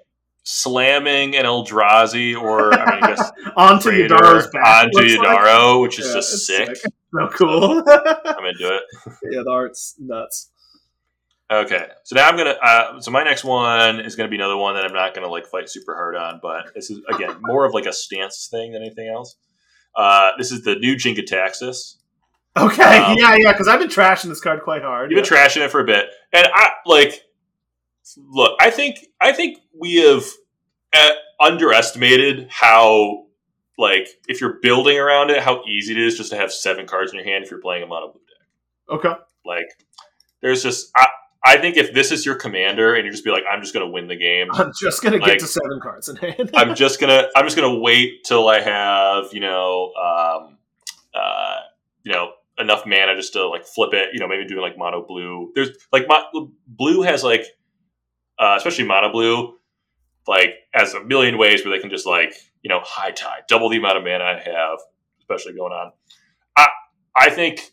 slamming 0.51 1.37
an 1.37 1.45
Eldrazi 1.45 2.35
or, 2.41 2.73
I 2.73 2.95
mean, 2.95 3.05
I 3.05 3.07
guess, 3.09 3.31
Onto 3.57 3.91
Yidaro's 3.91 4.47
back. 4.49 4.85
onto 4.85 4.99
looks 4.99 5.17
like. 5.19 5.81
Which 5.83 5.99
is 5.99 6.07
Yeah, 6.07 6.13
just 6.15 6.33
it's 6.35 6.47
sick. 6.47 6.69
So 7.15 7.27
cool. 7.29 7.83
I'm 7.89 8.45
into 8.45 8.69
it. 8.77 8.83
yeah, 9.31 9.41
the 9.43 9.51
art's 9.51 9.95
nuts. 9.99 10.51
Okay, 11.51 11.87
so 12.05 12.17
now 12.17 12.29
I'm 12.29 12.37
gonna. 12.37 12.55
Uh, 12.63 13.01
so 13.01 13.11
my 13.11 13.25
next 13.25 13.45
one 13.45 14.01
is 14.01 14.15
gonna 14.15 14.29
be 14.29 14.37
another 14.37 14.59
one 14.59 14.75
that 14.75 14.85
I'm 14.85 14.93
not 14.93 15.15
gonna 15.15 15.29
like 15.31 15.47
fight 15.47 15.71
super 15.71 15.95
hard 15.95 16.17
on, 16.17 16.39
but 16.43 16.67
this 16.75 16.91
is 16.91 17.01
again 17.11 17.37
more 17.41 17.65
of 17.65 17.73
like 17.73 17.87
a 17.87 17.95
stance 17.95 18.49
thing 18.51 18.73
than 18.73 18.83
anything 18.83 19.09
else. 19.09 19.37
Uh, 19.97 20.33
this 20.37 20.53
is 20.53 20.65
the 20.65 20.75
new 20.75 20.97
Jin-Gitaxias. 20.97 21.95
Okay, 22.59 22.99
Um, 22.99 23.17
yeah, 23.19 23.35
yeah, 23.39 23.53
because 23.53 23.69
I've 23.69 23.81
been 23.81 23.89
trashing 23.89 24.27
this 24.29 24.43
card 24.43 24.61
quite 24.63 24.83
hard. 24.83 25.11
You've 25.11 25.25
been 25.25 25.39
trashing 25.39 25.63
it 25.65 25.71
for 25.71 25.81
a 25.81 25.85
bit, 25.85 26.11
and 26.35 26.47
I 26.53 26.73
like. 26.85 27.23
Look, 28.17 28.57
I 28.61 28.71
think 28.71 29.07
I 29.21 29.33
think 29.33 29.59
we 29.79 29.97
have 29.97 30.25
uh, 30.95 31.11
underestimated 31.41 32.49
how 32.51 33.27
like 33.77 34.09
if 34.29 34.41
you're 34.41 34.59
building 34.61 34.99
around 34.99 35.31
it, 35.31 35.43
how 35.43 35.65
easy 35.65 35.93
it 35.93 35.99
is 35.99 36.17
just 36.17 36.31
to 36.31 36.37
have 36.37 36.53
seven 36.53 36.87
cards 36.87 37.13
in 37.13 37.19
your 37.19 37.27
hand 37.27 37.45
if 37.45 37.51
you're 37.51 37.61
playing 37.61 37.83
a 37.83 37.87
mono 37.87 38.13
blue 38.13 38.21
deck. 38.21 38.97
okay. 39.07 39.21
Like, 39.45 39.69
there's 40.43 40.63
just 40.63 40.91
I, 40.97 41.07
I 41.45 41.57
think 41.59 41.77
if 41.77 41.95
this 41.95 42.11
is 42.11 42.27
your 42.27 42.35
commander 42.35 42.95
and 42.95 43.05
you 43.05 43.11
just 43.11 43.25
be 43.25 43.31
like, 43.31 43.45
I'm 43.51 43.63
just 43.63 43.73
gonna 43.73 43.89
win 43.89 44.09
the 44.09 44.17
game. 44.17 44.49
I'm 44.53 44.73
just 44.79 45.03
gonna 45.03 45.19
get 45.19 45.39
to 45.39 45.47
seven 45.47 45.81
cards 45.81 46.09
in 46.09 46.17
hand. 46.17 46.51
I'm 46.55 46.75
just 46.75 47.01
gonna 47.01 47.29
I'm 47.37 47.47
just 47.47 47.57
gonna 47.57 47.79
wait 47.79 48.25
till 48.25 48.49
I 48.49 48.61
have 48.61 49.33
you 49.33 49.41
know 49.41 49.93
um, 49.95 50.59
uh, 51.15 51.57
you 52.03 52.13
know 52.13 52.33
enough 52.59 52.85
mana 52.85 53.15
just 53.15 53.33
to 53.35 53.47
like 53.49 53.65
flip 53.65 53.95
it. 53.95 54.09
You 54.13 54.21
know, 54.21 54.29
maybe 54.29 54.45
doing 54.47 54.61
like 54.61 54.77
mono 54.77 55.07
blue. 55.07 55.53
There's 55.55 55.71
like 55.93 56.07
mo- 56.09 56.51
blue 56.67 57.03
has 57.03 57.23
like 57.23 57.47
uh, 58.39 58.55
especially 58.57 58.85
mono 58.85 59.11
blue 59.11 59.55
like 60.27 60.55
has 60.73 60.95
a 60.95 61.03
million 61.03 61.39
ways 61.39 61.65
where 61.65 61.75
they 61.75 61.81
can 61.81 61.91
just 61.91 62.07
like 62.07 62.35
you 62.63 62.69
know 62.69 62.81
high 62.85 63.11
tide 63.11 63.43
double 63.49 63.69
the 63.69 63.79
amount 63.79 63.97
of 63.97 64.05
mana 64.05 64.25
I 64.25 64.39
have, 64.45 64.79
especially 65.21 65.55
going 65.55 65.73
on. 65.73 65.93
I 66.57 66.69
I 67.17 67.31
think 67.31 67.73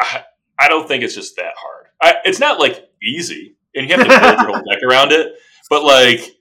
I, 0.00 0.24
I 0.58 0.68
don't 0.68 0.86
think 0.86 1.04
it's 1.04 1.14
just 1.14 1.36
that 1.36 1.54
hard. 1.56 1.86
I, 2.02 2.16
it's 2.24 2.40
not 2.40 2.58
like 2.58 2.88
easy, 3.02 3.56
and 3.74 3.88
you 3.88 3.96
have 3.96 4.04
to 4.04 4.08
build 4.08 4.38
your 4.38 4.56
whole 4.56 4.64
deck 4.70 4.82
around 4.82 5.12
it. 5.12 5.34
But 5.70 5.84
like 5.84 6.34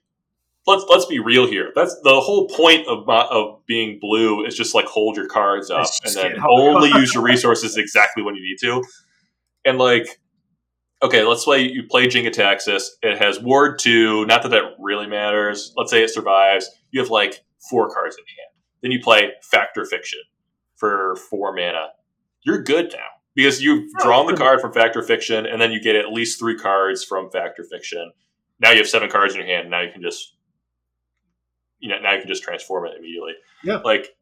let's 0.66 0.86
let's 0.90 1.06
be 1.06 1.20
real 1.20 1.48
here. 1.48 1.72
That's 1.76 1.96
the 2.04 2.20
whole 2.20 2.48
point 2.50 2.88
of 2.88 3.08
of 3.08 3.66
being 3.66 4.00
blue 4.00 4.46
is 4.46 4.56
just 4.56 4.74
like 4.76 4.86
hold 4.86 5.18
your 5.18 5.28
cards 5.28 5.70
up 5.70 5.88
and 6.06 6.16
then 6.16 6.32
get 6.34 6.44
all 6.44 6.58
the 6.58 6.88
only 6.88 7.00
use 7.00 7.14
your 7.14 7.24
resources 7.34 7.78
exactly 7.78 8.24
when 8.24 8.36
you 8.36 8.42
need 8.42 8.58
to. 8.62 8.84
And 9.66 9.78
like, 9.78 10.20
okay, 11.04 11.24
let's 11.24 11.46
say 11.46 11.62
you 11.62 11.84
play 11.84 12.08
Jenga 12.08 12.34
Jin-Gitaxias. 12.34 12.88
It 13.02 13.22
has 13.22 13.40
Ward 13.40 13.78
two. 13.78 14.26
Not 14.26 14.42
that 14.44 14.50
that 14.50 14.76
really 14.80 15.08
matters. 15.08 15.74
Let's 15.78 15.92
say 15.92 16.02
it 16.02 16.10
survives. 16.10 16.70
You 16.92 17.02
have 17.02 17.12
like 17.12 17.44
four 17.70 17.94
cards 17.94 18.16
in 18.18 18.24
hand. 18.26 18.50
Then 18.82 18.92
you 18.92 19.00
play 19.00 19.32
Fact 19.42 19.78
or 19.78 19.86
Fiction 19.86 20.20
for 20.76 21.16
four 21.30 21.54
mana. 21.54 21.90
You're 22.42 22.64
good 22.64 22.92
now 22.94 23.06
because 23.36 23.62
you've 23.62 23.90
Oh, 24.00 24.04
drawn 24.04 24.28
the 24.28 24.36
card 24.36 24.62
from 24.62 24.74
Fact 24.74 24.96
or 24.96 25.02
Fiction, 25.02 25.46
and 25.46 25.62
then 25.62 25.72
you 25.72 25.82
get 25.82 25.96
at 25.96 26.12
least 26.12 26.40
three 26.40 26.58
cards 26.58 27.04
from 27.04 27.30
Fact 27.30 27.60
or 27.60 27.64
Fiction. 27.64 28.12
Now 28.60 28.72
you 28.72 28.78
have 28.78 28.88
seven 28.88 29.10
cards 29.10 29.34
in 29.34 29.40
your 29.40 29.48
hand. 29.48 29.70
Now 29.70 29.82
you 29.82 29.92
can 29.92 30.02
just, 30.02 30.36
you 31.80 31.90
know, 31.90 32.00
now 32.00 32.14
you 32.14 32.20
can 32.20 32.28
just 32.28 32.44
transform 32.44 32.86
it 32.86 32.94
immediately. 32.98 33.34
Yeah. 33.64 33.78
Like, 33.78 34.16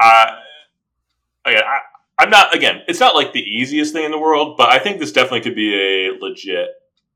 I, 0.00 0.38
again, 1.44 1.62
I, 1.64 1.78
I'm 2.18 2.30
not. 2.30 2.54
Again, 2.54 2.82
it's 2.88 3.00
not 3.00 3.14
like 3.14 3.32
the 3.32 3.42
easiest 3.42 3.92
thing 3.92 4.04
in 4.04 4.10
the 4.10 4.18
world, 4.18 4.56
but 4.56 4.70
I 4.70 4.78
think 4.78 4.98
this 4.98 5.12
definitely 5.12 5.42
could 5.42 5.54
be 5.54 5.74
a 5.74 6.12
legit 6.20 6.68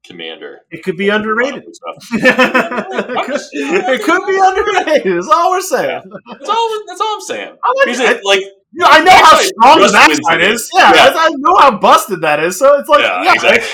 commander. 0.04 0.60
it 0.70 0.82
could 0.82 0.96
be 0.96 1.08
underrated. 1.10 1.62
Stuff. 1.74 1.96
it, 2.12 3.26
could, 3.26 3.40
it 3.52 4.02
could 4.02 4.26
be 4.26 4.38
underrated. 4.42 5.18
Is 5.18 5.28
all 5.28 5.50
we're 5.50 5.60
saying. 5.60 6.02
That's 6.32 6.48
all. 6.48 6.82
That's 6.86 7.00
all 7.00 7.14
I'm 7.14 7.20
saying. 7.20 7.56
I 7.62 7.72
like 7.86 7.98
it. 7.98 8.20
like, 8.24 8.42
Yeah, 8.72 8.86
I 8.88 9.04
know 9.04 9.10
how 9.12 9.36
strong 9.38 9.80
the 9.80 9.92
backside 9.92 10.40
it. 10.40 10.50
is. 10.52 10.70
Yeah, 10.74 10.92
Yeah. 10.94 11.12
I, 11.16 11.30
know 11.36 11.56
how 11.58 11.78
busted 11.78 12.20
that 12.22 12.40
is. 12.40 12.58
So 12.58 12.78
it's 12.78 12.88
like, 12.88 13.00
yeah, 13.02 13.22
yeah, 13.24 13.32
exactly. 13.34 13.68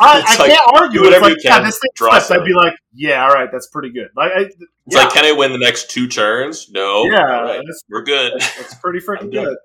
I, 0.00 0.22
I 0.26 0.36
like, 0.38 0.50
can't 0.50 0.60
argue. 0.74 1.00
whatever 1.02 1.26
It's 1.28 1.34
like, 1.34 1.44
you 1.44 1.50
can, 1.50 1.60
yeah, 1.62 1.66
this 1.66 1.78
thing 1.78 1.90
draw. 1.94 2.12
I'd 2.12 2.44
be 2.44 2.52
like, 2.54 2.74
yeah, 2.94 3.22
all 3.22 3.34
right, 3.34 3.48
that's 3.50 3.66
pretty 3.68 3.90
good. 3.90 4.08
Like, 4.16 4.32
I, 4.32 4.40
It's 4.42 4.56
yeah, 4.86 4.98
like, 5.04 5.12
can 5.12 5.24
I 5.24 5.32
win 5.32 5.52
the 5.52 5.58
next 5.58 5.90
two 5.90 6.08
turns? 6.08 6.70
No. 6.70 7.04
Yeah, 7.04 7.20
right, 7.20 7.46
that's- 7.56 7.82
we're 7.90 8.02
good. 8.04 8.32
it's 8.36 8.74
pretty 8.76 9.00
freaking 9.00 9.22
I'm 9.22 9.30
good. 9.30 9.56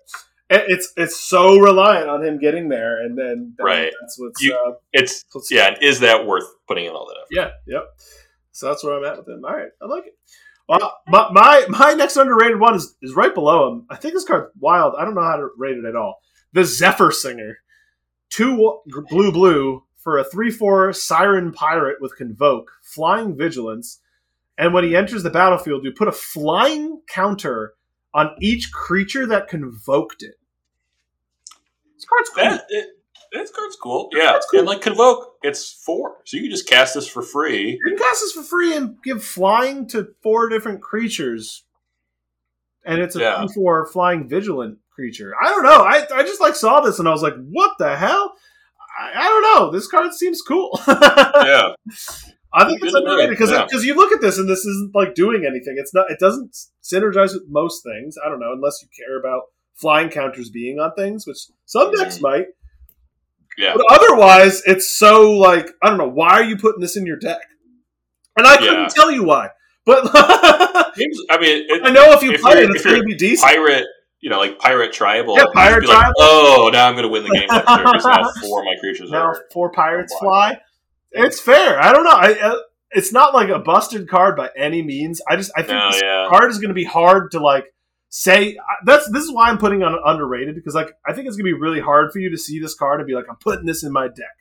It, 0.50 0.64
it's 0.68 0.94
it's 0.98 1.20
so 1.20 1.58
reliant 1.58 2.10
on 2.10 2.24
him 2.24 2.38
getting 2.38 2.70
there, 2.70 3.02
and 3.04 3.18
then, 3.18 3.54
then 3.58 3.66
Right. 3.66 3.94
That's 4.02 4.20
what's 4.20 4.42
You- 4.42 4.56
uh, 4.56 4.74
It's 4.92 5.26
what's- 5.32 5.50
yeah. 5.52 5.68
and 5.70 5.78
Is 5.82 6.02
that 6.02 6.26
worth 6.26 6.46
putting 6.68 6.86
in 6.86 6.92
all 6.92 7.08
that 7.08 7.18
effort? 7.22 7.28
Yeah, 7.68 7.76
yep. 7.76 7.86
So 8.52 8.68
that's 8.68 8.84
where 8.84 8.96
I'm 8.98 9.06
at 9.06 9.18
with 9.18 9.28
him. 9.28 9.44
All 9.46 9.56
right, 9.56 9.70
I 9.82 9.86
like 9.86 10.06
it. 10.08 10.18
Well, 10.70 10.98
my 11.08 11.30
my, 11.32 11.66
my 11.70 11.94
next 11.94 12.16
underrated 12.18 12.60
one 12.60 12.76
is, 12.76 12.96
is 13.02 13.16
right 13.16 13.34
below 13.34 13.72
him. 13.72 13.86
I 13.90 13.96
think 13.96 14.14
this 14.14 14.24
card's 14.26 14.52
wild. 14.60 14.94
I 14.98 15.04
don't 15.06 15.16
know 15.16 15.24
how 15.24 15.38
to 15.38 15.50
rate 15.58 15.78
it 15.78 15.86
at 15.86 15.96
all. 15.96 16.20
The 16.54 16.64
Zephyr 16.64 17.12
Singer, 17.12 17.58
two 18.30 18.80
blue 19.10 19.32
blue 19.32 19.84
for 19.98 20.18
a 20.18 20.24
three 20.24 20.52
four 20.52 20.94
Siren 20.94 21.52
Pirate 21.52 21.98
with 22.00 22.16
Convoke, 22.16 22.72
flying 22.84 23.36
vigilance, 23.36 24.00
and 24.58 24.74
when 24.74 24.84
he 24.84 24.96
enters 24.96 25.24
the 25.24 25.30
battlefield, 25.30 25.84
you 25.84 25.92
put 25.92 26.08
a 26.08 26.12
flying 26.14 27.02
counter 27.08 27.74
on 28.14 28.36
each 28.42 28.72
creature 28.72 29.26
that 29.28 29.48
convoked 29.48 30.24
it. 30.24 30.36
This 31.96 32.06
card's 32.06 32.30
cool. 32.30 32.44
That 32.44 32.66
it, 32.70 32.88
that 33.32 33.54
card's 33.54 33.76
cool. 33.82 34.10
Yeah, 34.14 34.34
That's 34.34 34.46
cool. 34.50 34.60
and 34.60 34.68
like 34.68 34.82
convoke, 34.82 35.38
it's 35.42 35.72
four, 35.72 36.18
so 36.26 36.38
you 36.38 36.44
can 36.44 36.52
just 36.52 36.68
cast 36.70 36.94
this 36.94 37.08
for 37.08 37.22
free. 37.24 37.72
You 37.84 37.90
can 37.90 37.98
cast 37.98 38.22
this 38.22 38.32
for 38.34 38.44
free 38.44 38.76
and 38.76 38.98
give 39.04 39.24
flying 39.24 39.88
to 39.90 40.10
four 40.22 40.50
different 40.50 40.82
creatures, 40.82 41.64
and 42.86 43.02
it's 43.02 43.16
a 43.16 43.20
Yeah. 43.20 43.46
four 43.56 43.88
flying 43.88 44.28
vigilant 44.30 44.78
creature. 44.94 45.34
I 45.42 45.50
don't 45.50 45.64
know. 45.64 45.82
I 45.82 46.06
I 46.14 46.24
just 46.24 46.42
like 46.42 46.56
saw 46.56 46.82
this 46.82 47.00
and 47.00 47.08
I 47.08 47.12
was 47.12 47.24
like, 47.24 47.34
what 47.50 47.72
the 47.80 47.96
hell? 47.96 48.36
I, 49.00 49.12
I 49.16 49.24
don't 49.28 49.42
know. 49.42 49.72
This 49.72 49.88
card 49.88 50.14
seems 50.14 50.42
cool. 50.42 50.80
Yeah, 50.88 51.74
I 52.54 52.66
think 52.66 52.82
it's 52.84 52.94
underrated 52.94 53.32
because 53.32 53.52
yeah. 53.52 53.66
because 53.66 53.84
you 53.84 53.96
look 53.96 54.12
at 54.12 54.22
this 54.22 54.38
and 54.38 54.48
this 54.48 54.60
isn't 54.60 54.94
like 54.94 55.16
doing 55.16 55.46
anything. 55.46 55.76
It's 55.78 55.94
not. 55.94 56.12
It 56.12 56.20
doesn't 56.20 56.56
synergize 56.84 57.34
with 57.34 57.44
most 57.50 57.84
things. 57.84 58.16
I 58.24 58.30
don't 58.30 58.40
know 58.40 58.54
unless 58.54 58.80
you 58.82 58.88
care 58.96 59.20
about 59.20 59.44
flying 59.76 60.10
counters 60.10 60.50
being 60.50 60.80
on 60.80 60.94
things, 60.96 61.26
which 61.26 61.38
some 61.66 61.92
decks 61.96 62.20
Mhm. 62.20 62.22
might. 62.22 62.46
yeah, 63.58 63.74
But 63.76 63.86
otherwise, 63.90 64.62
it's 64.66 64.90
so 64.90 65.32
like 65.32 65.70
I 65.82 65.90
don't 65.90 65.98
know. 65.98 66.10
Why 66.10 66.30
are 66.32 66.44
you 66.44 66.58
putting 66.58 66.82
this 66.82 66.96
in 66.98 67.06
your 67.06 67.18
deck? 67.18 67.42
And 68.38 68.46
I 68.48 68.58
couldn't 68.58 68.82
Yeah. 68.82 68.88
tell 68.90 69.12
you 69.12 69.24
why. 69.24 69.50
But 69.86 70.04
I 70.14 70.92
Seems- 70.96 71.18
I 71.30 71.38
mean, 71.40 71.66
it, 71.70 71.94
know 71.94 72.12
if 72.14 72.22
you 72.24 72.32
If 72.34 72.42
play 72.42 72.64
it, 72.64 72.70
it's 72.70 72.84
going 72.84 72.98
to 72.98 73.04
be 73.04 73.16
decent. 73.16 73.52
pirate, 73.52 73.86
you 74.22 74.30
know, 74.30 74.38
like 74.40 74.58
pirate 74.60 74.94
tribal. 74.94 75.36
Yeah, 75.38 75.46
pirate 75.54 75.82
be 75.82 75.88
like, 75.88 75.98
tribal. 75.98 76.14
oh, 76.20 76.70
now 76.72 76.88
I'm 76.88 76.94
going 76.94 77.04
to 77.04 77.10
win 77.10 77.24
the 77.24 77.30
game 77.30 77.48
next 77.50 77.68
turn 77.68 77.84
now 77.84 78.32
four 78.42 78.60
of 78.62 78.66
my 78.66 78.76
creatures 78.80 79.10
now 79.12 79.34
four 79.52 79.72
pirates 79.72 80.16
Fly. 80.20 80.60
It's 81.14 81.40
fair. 81.40 81.80
I 81.82 81.94
don't 81.94 82.04
know. 82.04 82.10
I, 82.12 82.40
uh, 82.40 82.56
it's 82.92 83.12
not 83.12 83.34
like 83.34 83.50
a 83.50 83.60
busted 83.60 84.08
card 84.10 84.36
by 84.36 84.50
any 84.58 84.82
means. 84.84 85.22
I 85.28 85.36
just 85.36 85.52
I 85.56 85.62
think 85.64 85.80
No, 85.80 85.92
this 85.92 86.02
yeah, 86.02 86.28
card 86.30 86.52
is 86.52 86.58
going 86.60 86.70
to 86.70 86.76
be 86.76 86.84
hard 86.84 87.32
to 87.32 87.40
like 87.40 87.74
say. 88.10 88.58
That's 88.86 89.10
this 89.12 89.24
is 89.24 89.32
why 89.32 89.50
I'm 89.50 89.58
putting 89.58 89.84
on 89.84 89.98
underrated 90.06 90.56
because 90.56 90.76
like 90.76 90.90
I 91.08 91.14
think 91.14 91.28
it's 91.28 91.36
going 91.36 91.46
to 91.46 91.56
be 91.56 91.60
really 91.60 91.80
hard 91.80 92.12
for 92.12 92.20
you 92.20 92.30
to 92.32 92.38
see 92.38 92.60
this 92.60 92.76
card 92.76 93.00
and 93.00 93.08
be 93.08 93.14
like 93.16 93.26
I'm 93.30 93.38
putting 93.38 93.66
this 93.66 93.84
in 93.84 93.92
my 93.92 94.08
deck. 94.08 94.38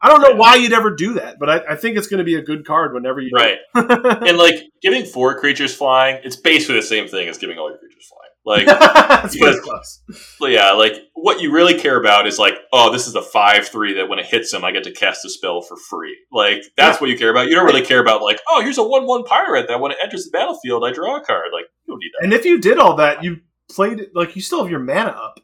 I 0.00 0.08
don't 0.10 0.20
know 0.20 0.30
Yeah. 0.30 0.36
why 0.36 0.54
you'd 0.56 0.72
ever 0.74 0.94
do 0.94 1.14
that, 1.14 1.38
but 1.38 1.48
I, 1.48 1.72
I 1.72 1.76
think 1.76 1.96
it's 1.96 2.06
going 2.06 2.18
to 2.18 2.24
be 2.24 2.34
a 2.34 2.42
good 2.42 2.66
card 2.66 2.92
whenever 2.92 3.20
you 3.20 3.30
right. 3.34 3.58
And 3.74 4.36
like 4.36 4.54
giving 4.82 5.04
four 5.06 5.38
creatures 5.38 5.74
flying, 5.74 6.20
it's 6.22 6.36
basically 6.36 6.76
the 6.76 6.82
same 6.82 7.08
thing 7.08 7.28
as 7.28 7.38
giving 7.38 7.58
all 7.58 7.70
your 7.70 7.78
creatures 7.78 8.06
flying. 8.06 8.25
Like, 8.46 8.64
it's 8.68 9.60
close. 9.60 10.02
yeah, 10.40 10.70
like 10.72 10.94
what 11.14 11.40
you 11.40 11.52
really 11.52 11.78
care 11.80 11.98
about 11.98 12.28
is 12.28 12.38
like, 12.38 12.54
oh, 12.72 12.92
this 12.92 13.08
is 13.08 13.16
a 13.16 13.22
five 13.22 13.66
three 13.66 13.94
that 13.94 14.08
when 14.08 14.20
it 14.20 14.26
hits 14.26 14.52
him, 14.54 14.64
I 14.64 14.70
get 14.70 14.84
to 14.84 14.92
cast 14.92 15.24
a 15.24 15.28
spell 15.30 15.60
for 15.62 15.76
free. 15.76 16.16
Like 16.30 16.62
that's 16.76 16.96
Yeah. 16.96 17.00
what 17.00 17.10
you 17.10 17.18
care 17.18 17.30
about. 17.30 17.48
You 17.48 17.56
don't 17.56 17.66
really 17.66 17.84
care 17.84 17.98
about 18.00 18.22
like, 18.22 18.38
oh, 18.48 18.62
here's 18.62 18.78
a 18.78 18.84
one 18.84 19.04
one 19.04 19.24
pirate 19.24 19.66
that 19.66 19.80
when 19.80 19.90
it 19.90 19.98
enters 20.00 20.24
the 20.26 20.30
battlefield, 20.30 20.84
I 20.84 20.92
draw 20.92 21.16
a 21.16 21.24
card. 21.24 21.48
Like 21.52 21.64
you 21.86 21.92
don't 21.92 21.98
need 21.98 22.12
that. 22.18 22.24
And 22.24 22.32
if 22.32 22.44
you 22.44 22.58
did 22.60 22.78
all 22.78 22.94
that, 22.96 23.24
you 23.24 23.40
played 23.68 23.98
it 23.98 24.10
like 24.14 24.36
you 24.36 24.42
still 24.42 24.62
have 24.62 24.70
your 24.70 24.78
mana 24.80 25.10
up. 25.10 25.40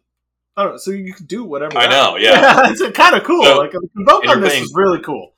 I 0.57 0.63
don't 0.63 0.73
know, 0.75 0.79
so 0.79 0.93
you 0.93 1.13
can 1.13 1.27
do 1.27 1.43
whatever. 1.43 1.77
I 1.79 1.89
know. 1.89 2.17
Yeah. 2.19 2.71
it's 2.71 2.83
kind 2.97 3.17
of 3.17 3.25
cool. 3.25 3.43
So- 3.43 3.57
like 3.59 3.73
the 3.73 3.89
convoke 3.97 4.29
on 4.29 4.41
this 4.43 4.55
is 4.63 4.73
really 4.77 5.01
cool. 5.01 5.33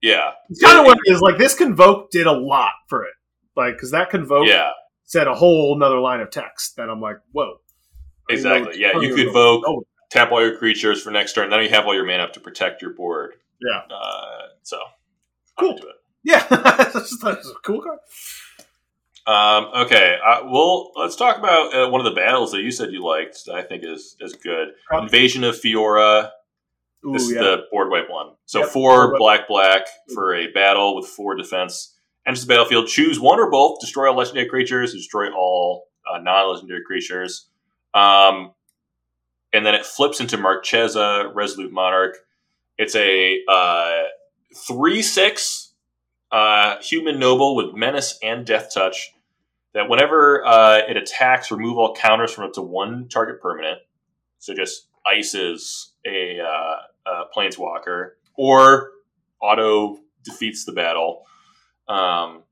Yeah. 0.00 0.30
It's 0.48 0.62
kind 0.62 0.78
of 0.78 0.84
what 0.86 0.98
it 1.04 1.12
is. 1.12 1.20
Like 1.20 1.38
this 1.38 1.54
convoke 1.56 2.10
did 2.12 2.26
a 2.28 2.32
lot 2.32 2.70
for 2.88 3.02
it. 3.04 3.14
Like 3.56 3.74
because 3.74 3.90
that 3.90 4.10
convoke 4.10 4.46
Yeah. 4.46 4.70
Said 5.10 5.26
a 5.26 5.34
whole 5.34 5.74
another 5.74 5.98
line 5.98 6.20
of 6.20 6.30
text 6.30 6.76
that 6.76 6.88
I'm 6.88 7.00
like, 7.00 7.16
whoa. 7.32 7.56
I 8.30 8.34
didn't 8.36 8.44
know 8.44 8.54
Exactly. 8.54 8.80
Yeah. 8.80 9.00
You 9.00 9.16
to 9.16 9.24
could 9.24 9.32
vote, 9.32 9.64
Oh, 9.66 9.82
tap 10.12 10.30
all 10.30 10.40
your 10.40 10.56
creatures 10.56 11.02
for 11.02 11.10
next 11.10 11.32
turn. 11.32 11.50
Then 11.50 11.64
you 11.64 11.68
have 11.70 11.84
all 11.84 11.94
your 11.96 12.06
mana 12.06 12.22
up 12.22 12.32
to 12.34 12.40
protect 12.40 12.80
your 12.80 12.92
board. 12.94 13.34
Yeah. 13.60 13.94
Uh, 13.96 14.42
so 14.62 14.78
Cool. 15.58 15.72
I'm 15.72 15.78
it. 15.78 15.96
yeah, 16.22 16.46
that's 16.48 17.22
a 17.24 17.36
cool 17.64 17.82
card. 17.82 17.98
Um, 19.26 19.84
okay, 19.86 20.16
uh, 20.24 20.42
well, 20.44 20.92
let's 20.96 21.16
talk 21.16 21.38
about 21.38 21.74
uh, 21.74 21.88
one 21.90 22.00
of 22.00 22.04
the 22.04 22.18
battles 22.18 22.52
that 22.52 22.62
you 22.62 22.70
said 22.70 22.92
you 22.92 23.04
liked. 23.04 23.44
That 23.46 23.56
I 23.56 23.62
think 23.62 23.82
is 23.84 24.16
is 24.20 24.34
good. 24.34 24.68
Um, 24.92 25.04
Invasion 25.04 25.42
of 25.44 25.56
Fiora. 25.56 26.30
Ooh, 27.06 27.12
This 27.12 27.22
is 27.24 27.32
yeah. 27.34 27.40
the 27.42 27.56
board 27.72 27.90
wipe 27.90 28.08
one. 28.08 28.28
So 28.46 28.60
Yep, 28.60 28.68
four 28.70 29.18
black 29.18 29.48
black 29.48 29.86
for 30.14 30.34
a 30.34 30.50
battle 30.52 30.94
with 30.96 31.06
four 31.06 31.34
defense. 31.34 31.96
Enters 32.26 32.42
the 32.42 32.48
battlefield. 32.48 32.86
Choose 32.86 33.18
one 33.18 33.40
or 33.40 33.50
both. 33.50 33.80
Destroy 33.80 34.08
all 34.08 34.16
legendary 34.16 34.48
creatures. 34.48 34.92
Destroy 34.92 35.32
all 35.32 35.88
uh, 36.10 36.18
non-legendary 36.18 36.82
creatures. 36.84 37.48
Um, 37.94 38.52
and 39.52 39.64
then 39.66 39.74
it 39.74 39.84
flips 39.84 40.20
into 40.20 40.36
Marchesa, 40.36 41.32
Resolute 41.34 41.72
Monarch. 41.72 42.16
It's 42.78 42.94
a 42.94 43.42
uh, 43.48 44.02
three 44.54 45.02
six 45.02 45.72
uh, 46.30 46.76
human 46.80 47.18
noble 47.18 47.56
with 47.56 47.74
menace 47.74 48.18
and 48.22 48.46
death 48.46 48.72
touch. 48.72 49.12
That 49.72 49.88
whenever 49.88 50.44
uh, 50.44 50.78
it 50.88 50.96
attacks, 50.96 51.50
remove 51.50 51.78
all 51.78 51.94
counters 51.94 52.32
from 52.32 52.44
up 52.44 52.52
to 52.54 52.62
one 52.62 53.08
target 53.08 53.40
permanent. 53.40 53.78
So 54.38 54.54
just 54.54 54.88
ices 55.06 55.92
a, 56.06 56.38
uh, 56.40 56.76
a 57.10 57.24
planeswalker 57.36 58.10
or 58.36 58.90
auto 59.40 59.98
defeats 60.24 60.64
the 60.64 60.72
battle. 60.72 61.24
Um, 61.90 62.42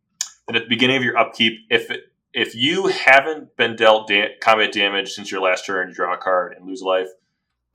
and 0.47 0.57
at 0.57 0.65
the 0.65 0.69
beginning 0.69 0.97
of 0.97 1.03
your 1.03 1.17
upkeep, 1.17 1.61
if 1.71 1.91
it, 1.91 2.05
if 2.33 2.55
you 2.55 2.89
haven't 2.89 3.57
been 3.57 3.77
dealt 3.77 4.09
da- 4.09 4.37
combat 4.41 4.73
damage 4.73 5.13
since 5.13 5.31
your 5.31 5.41
last 5.41 5.67
turn, 5.67 5.89
you 5.89 5.95
draw 5.95 6.15
a 6.15 6.19
card 6.19 6.55
and 6.57 6.67
lose 6.67 6.83
life. 6.83 7.09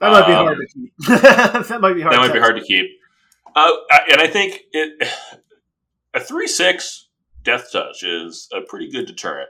That 0.00 0.10
might 0.10 0.26
be 0.26 0.32
um, 0.32 0.44
hard 0.44 0.58
to 0.58 0.66
keep. 0.66 0.92
that 1.08 1.80
might 1.80 1.94
be 1.94 2.02
hard. 2.02 2.14
that 2.14 2.20
might 2.20 2.28
to 2.28 2.32
be 2.34 2.40
hard 2.40 2.56
to 2.56 2.62
keep. 2.62 2.86
Uh, 3.54 3.70
and 4.10 4.20
I 4.20 4.26
think 4.26 4.60
it 4.72 5.08
a 6.14 6.20
three 6.20 6.46
six 6.48 7.08
death 7.42 7.70
touch 7.72 8.02
is 8.02 8.48
a 8.52 8.60
pretty 8.62 8.90
good 8.90 9.06
deterrent 9.06 9.48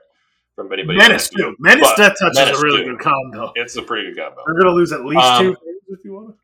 from 0.55 0.73
anybody. 0.73 0.99
Menace 0.99 1.29
too. 1.29 1.57
Menace 1.59 1.89
Death 1.97 2.15
Touch 2.19 2.37
is 2.49 2.61
a 2.61 2.63
really 2.63 2.85
too. 2.85 2.91
good 2.97 3.01
combo. 3.01 3.53
It's 3.57 3.77
a 3.77 3.83
pretty 3.83 4.13
good 4.13 4.23
combo. 4.23 4.43
We're 4.47 4.61
gonna 4.61 4.75
lose 4.75 4.93
at 4.93 5.05
least 5.05 5.21
Um, 5.21 5.43
two 5.45 5.55
things 5.55 5.99
if 5.99 6.05
you 6.05 6.13
want. 6.13 6.37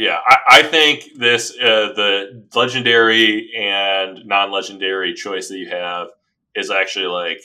Yeah, 0.00 0.18
I, 0.26 0.36
I 0.48 0.62
think 0.62 1.10
this 1.16 1.50
uh, 1.60 1.92
the 1.94 2.46
legendary 2.54 3.52
and 3.54 4.24
non-legendary 4.24 5.12
choice 5.12 5.48
that 5.48 5.58
you 5.58 5.68
have 5.68 6.08
is 6.54 6.70
actually 6.70 7.06
like 7.06 7.42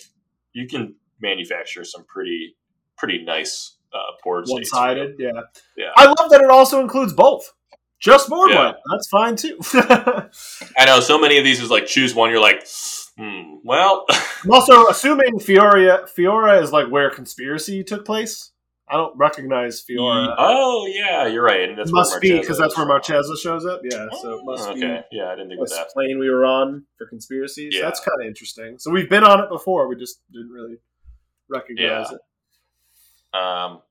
you 0.53 0.65
can 0.65 0.95
manufacture 1.19 1.83
some 1.83 2.05
pretty 2.05 2.55
pretty 2.97 3.23
nice 3.25 3.75
uh, 3.93 3.97
board 4.23 4.45
One 4.47 4.63
states. 4.63 4.71
sided, 4.71 5.15
yeah. 5.19 5.31
Yeah. 5.75 5.91
I 5.97 6.05
love 6.05 6.29
that 6.29 6.41
it 6.41 6.49
also 6.49 6.79
includes 6.79 7.11
both. 7.11 7.51
Just 7.99 8.29
board 8.29 8.51
Yeah. 8.51 8.67
wipe. 8.67 8.77
That's 8.89 9.07
fine 9.09 9.35
too. 9.35 9.57
I 9.73 10.85
know 10.85 10.99
so 11.01 11.17
many 11.19 11.37
of 11.37 11.43
these 11.43 11.61
is 11.61 11.69
like 11.69 11.87
choose 11.87 12.15
one. 12.15 12.29
You're 12.29 12.41
like, 12.41 12.65
hmm, 13.17 13.55
well, 13.65 14.05
I'm 14.43 14.51
also 14.51 14.87
assuming 14.87 15.39
Fiora 15.39 16.07
Fiora 16.09 16.61
is 16.61 16.71
like 16.71 16.87
where 16.89 17.09
conspiracy 17.09 17.83
took 17.83 18.05
place. 18.05 18.51
I 18.87 18.97
don't 18.97 19.17
recognize 19.17 19.83
Fiora. 19.83 20.35
oh 20.37 20.85
yeah, 20.87 21.25
you're 21.25 21.43
right. 21.43 21.69
And 21.69 21.77
that's 21.77 21.89
it 21.89 21.93
must 21.93 22.11
where 22.13 22.19
be 22.19 22.39
because 22.39 22.57
that's 22.59 22.77
where. 22.77 22.85
Marchesa 22.85 23.35
shows 23.37 23.65
up. 23.65 23.81
Yeah, 23.83 24.07
so 24.21 24.37
it 24.39 24.45
must 24.45 24.69
Oh, 24.69 24.73
be 24.75 24.83
okay. 24.85 25.03
Yeah, 25.11 25.25
I 25.31 25.35
didn't 25.35 25.49
think 25.49 25.61
of 25.61 25.69
that. 25.69 25.89
plane 25.89 26.19
we 26.19 26.29
were 26.29 26.45
on 26.45 26.85
for 26.97 27.07
conspiracies. 27.07 27.73
Yeah. 27.75 27.81
That's 27.83 27.99
kind 27.99 28.21
of 28.21 28.27
interesting. 28.27 28.77
So 28.77 28.91
we've 28.91 29.09
been 29.09 29.23
on 29.23 29.39
it 29.43 29.49
before. 29.49 29.87
We 29.87 29.95
just 29.95 30.21
didn't 30.31 30.51
really 30.51 30.77
recognize 31.49 32.07
Yeah. 32.11 32.15
it. 32.15 33.37
Um, 33.39 33.81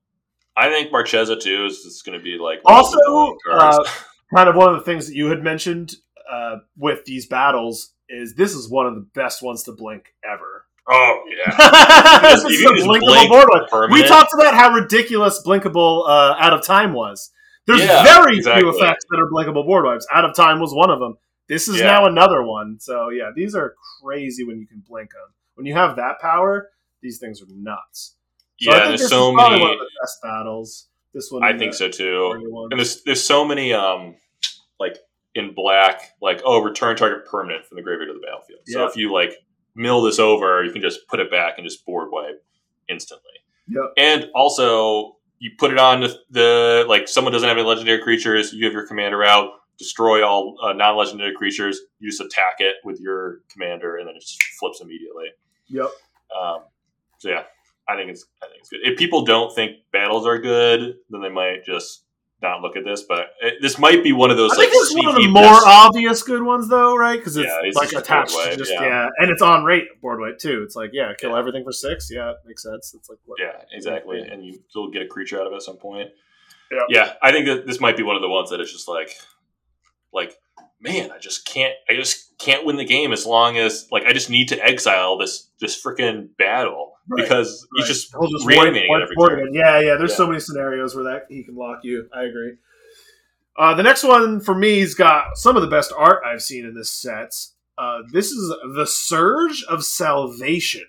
I 0.57 0.69
think 0.69 0.91
Marchesa 0.91 1.35
too 1.35 1.65
is, 1.65 1.79
is 1.79 2.01
going 2.01 2.17
to 2.17 2.23
be 2.23 2.37
like 2.37 2.61
Also, 2.65 2.95
the 2.97 3.03
villain 3.05 3.37
cards. 3.45 3.77
uh, 3.79 3.91
kind 4.35 4.49
of 4.49 4.55
one 4.55 4.69
of 4.69 4.75
the 4.75 4.81
things 4.85 5.07
that 5.07 5.15
you 5.15 5.27
had 5.27 5.43
mentioned 5.43 5.95
uh, 6.31 6.57
with 6.77 7.03
these 7.05 7.25
battles 7.27 7.91
is 8.07 8.35
this 8.35 8.53
is 8.53 8.69
one 8.69 8.85
of 8.87 8.95
the 8.95 9.01
best 9.13 9.41
ones 9.43 9.63
to 9.63 9.71
blink 9.73 10.13
ever. 10.23 10.64
Oh 10.89 11.23
yeah, 11.35 12.19
this 12.21 12.43
is 12.43 12.61
a 12.65 12.69
blinkable 12.69 12.99
blink 13.01 13.29
board. 13.71 13.91
We 13.91 14.05
talked 14.07 14.33
about 14.33 14.53
how 14.53 14.71
ridiculous 14.71 15.41
blinkable 15.45 16.07
uh, 16.07 16.35
out 16.39 16.53
of 16.53 16.63
time 16.63 16.93
was. 16.93 17.31
There's 17.67 17.81
Yeah, 17.81 18.03
very 18.03 18.37
exactly. 18.37 18.61
few 18.61 18.69
effects 18.77 19.05
that 19.09 19.19
are 19.19 19.29
blinkable 19.29 19.65
board 19.65 19.85
wipes. 19.85 20.05
Out 20.13 20.23
of 20.25 20.35
time 20.35 20.59
was 20.59 20.73
one 20.73 20.91
of 20.91 20.99
them. 20.99 21.17
This 21.47 21.67
is 21.67 21.77
Yeah. 21.79 21.85
now 21.85 22.05
another 22.05 22.43
one. 22.43 22.77
So 22.79 23.09
yeah, 23.09 23.31
these 23.35 23.55
are 23.55 23.75
crazy 24.03 24.43
when 24.43 24.59
you 24.59 24.67
can 24.67 24.83
blink 24.87 25.11
them. 25.11 25.33
When 25.55 25.65
you 25.65 25.73
have 25.73 25.95
that 25.95 26.19
power, 26.19 26.69
these 27.01 27.17
things 27.17 27.41
are 27.41 27.45
nuts. 27.49 28.15
So 28.61 28.71
I 28.71 28.75
yeah. 28.75 28.79
think 28.79 28.89
There's 28.89 29.01
this 29.01 29.09
so 29.09 29.29
is 29.29 29.35
probably 29.35 29.57
many. 29.59 29.61
one 29.63 29.71
of 29.73 29.79
the 29.79 29.89
best 30.01 30.21
battles. 30.21 30.87
This 31.13 31.31
one, 31.31 31.43
I 31.43 31.57
think 31.57 31.73
so 31.73 31.89
too. 31.89 32.67
And 32.71 32.79
there's 32.79 33.01
there's 33.03 33.23
so 33.23 33.45
many 33.45 33.73
um 33.73 34.15
like 34.79 34.97
in 35.33 35.53
black, 35.53 36.13
like 36.21 36.41
oh, 36.45 36.61
return 36.61 36.95
target 36.95 37.25
permanent 37.25 37.65
from 37.65 37.75
the 37.77 37.81
graveyard 37.81 38.09
to 38.09 38.13
the 38.13 38.19
battlefield. 38.25 38.59
So 38.67 38.85
if 38.85 38.95
you 38.95 39.11
like 39.13 39.33
mill 39.75 40.01
this 40.01 40.19
over, 40.19 40.63
you 40.63 40.71
can 40.71 40.81
just 40.81 41.07
put 41.07 41.19
it 41.19 41.29
back 41.29 41.55
and 41.57 41.67
just 41.67 41.85
board 41.85 42.09
wipe 42.11 42.43
instantly. 42.87 43.31
Yep. 43.67 43.93
And 43.97 44.29
also, 44.33 45.17
you 45.39 45.51
put 45.57 45.71
it 45.71 45.79
on 45.79 46.01
the, 46.01 46.17
the 46.29 46.85
like 46.87 47.07
someone 47.07 47.33
doesn't 47.33 47.47
have 47.47 47.57
any 47.57 47.67
legendary 47.67 48.01
creatures. 48.01 48.53
You 48.53 48.65
have 48.65 48.73
your 48.73 48.87
commander 48.87 49.23
out, 49.23 49.49
destroy 49.77 50.25
all 50.25 50.57
uh, 50.63 50.73
non-legendary 50.73 51.35
creatures. 51.35 51.79
You 51.99 52.09
just 52.09 52.21
attack 52.21 52.55
it 52.59 52.75
with 52.83 52.99
your 52.99 53.41
commander, 53.49 53.97
and 53.97 54.07
then 54.07 54.15
it 54.15 54.21
just 54.21 54.41
flips 54.59 54.81
immediately. 54.81 55.25
Yep. 55.67 55.89
Um, 56.39 56.59
so 57.17 57.29
yeah, 57.29 57.43
I 57.89 57.95
think 57.95 58.11
it's 58.11 58.25
I 58.41 58.47
think 58.47 58.59
it's 58.61 58.69
good. 58.69 58.81
If 58.83 58.97
people 58.97 59.25
don't 59.25 59.53
think 59.53 59.77
battles 59.91 60.25
are 60.25 60.39
good, 60.39 60.95
then 61.09 61.21
they 61.21 61.29
might 61.29 61.65
just 61.65 62.04
not 62.41 62.61
look 62.61 62.75
at 62.75 62.83
this. 62.83 63.03
But 63.03 63.27
it, 63.41 63.55
this 63.61 63.77
might 63.79 64.03
be 64.03 64.11
one 64.11 64.31
of 64.31 64.37
those 64.37 64.51
I 64.53 64.57
like 64.57 64.69
think 64.69 64.81
it's 64.83 64.95
one 64.95 65.07
of 65.07 65.15
the 65.15 65.27
more 65.27 65.43
best- 65.43 65.65
obvious 65.67 66.23
good 66.23 66.43
ones, 66.43 66.67
though, 66.69 66.95
right? 66.95 67.17
Because 67.17 67.37
it's 67.37 67.47
Yeah, 67.47 67.59
it's 67.63 67.77
like 67.77 67.93
attached 67.93 68.35
to 68.35 68.55
just 68.57 68.71
yeah. 68.71 68.83
yeah. 68.83 69.07
and 69.17 69.31
it's 69.31 69.41
on 69.41 69.63
rate 69.63 69.85
board 70.01 70.19
weight 70.19 70.39
too. 70.39 70.63
It's 70.63 70.75
like 70.75 70.91
yeah, 70.93 71.13
kill 71.17 71.31
Yeah. 71.31 71.39
everything 71.39 71.63
for 71.63 71.71
six. 71.71 72.09
Yeah, 72.11 72.31
it 72.31 72.37
makes 72.45 72.63
sense. 72.63 72.93
It's 72.95 73.09
like 73.09 73.19
what? 73.25 73.39
Yeah, 73.39 73.61
exactly. 73.71 74.19
And 74.21 74.45
you 74.45 74.59
still 74.69 74.89
get 74.89 75.01
a 75.01 75.07
creature 75.07 75.39
out 75.39 75.47
of 75.47 75.53
it 75.53 75.57
at 75.57 75.61
some 75.63 75.77
point. 75.77 76.09
Yeah. 76.71 76.79
Yeah, 76.89 77.13
I 77.21 77.31
think 77.31 77.45
that 77.45 77.65
this 77.67 77.79
might 77.79 77.95
be 77.97 78.03
one 78.03 78.15
of 78.15 78.21
the 78.21 78.29
ones 78.29 78.49
that 78.49 78.59
is 78.59 78.71
just 78.71 78.87
like, 78.87 79.15
like, 80.11 80.35
man, 80.81 81.11
I 81.11 81.19
just 81.19 81.45
can't, 81.45 81.73
I 81.89 81.93
just 81.93 82.37
can't 82.39 82.65
win 82.65 82.75
the 82.75 82.85
game 82.85 83.13
as 83.13 83.25
long 83.25 83.57
as 83.57 83.87
like 83.91 84.03
I 84.05 84.13
just 84.13 84.29
need 84.29 84.49
to 84.49 84.63
exile 84.65 85.17
this 85.17 85.49
this 85.61 85.81
freaking 85.81 86.29
battle 86.37 86.93
Right, 87.07 87.21
because 87.23 87.67
Right. 87.77 87.85
he's 87.85 87.87
just 87.87 88.11
He'll 88.19 88.29
just 88.29 88.45
reanimating 88.47 88.89
it 88.91 89.01
every 89.01 89.15
turn. 89.15 89.53
Yeah, 89.53 89.79
yeah. 89.79 89.95
There's 89.95 90.11
Yeah. 90.11 90.17
so 90.17 90.27
many 90.27 90.39
scenarios 90.39 90.95
where 90.95 91.03
that 91.05 91.25
he 91.29 91.43
can 91.43 91.55
lock 91.55 91.79
you. 91.83 92.09
I 92.13 92.23
agree. 92.23 92.53
Uh, 93.57 93.73
the 93.73 93.83
next 93.83 94.03
one 94.03 94.41
for 94.41 94.53
me's 94.55 94.95
got 94.95 95.37
some 95.37 95.55
of 95.55 95.61
the 95.61 95.67
best 95.69 95.93
art 95.95 96.21
I've 96.25 96.41
seen 96.41 96.65
in 96.65 96.73
this 96.73 96.89
set. 96.89 97.31
Uh, 97.77 97.99
this 98.11 98.31
is 98.31 98.53
the 98.75 98.85
Surge 98.85 99.63
of 99.69 99.85
Salvation. 99.85 100.85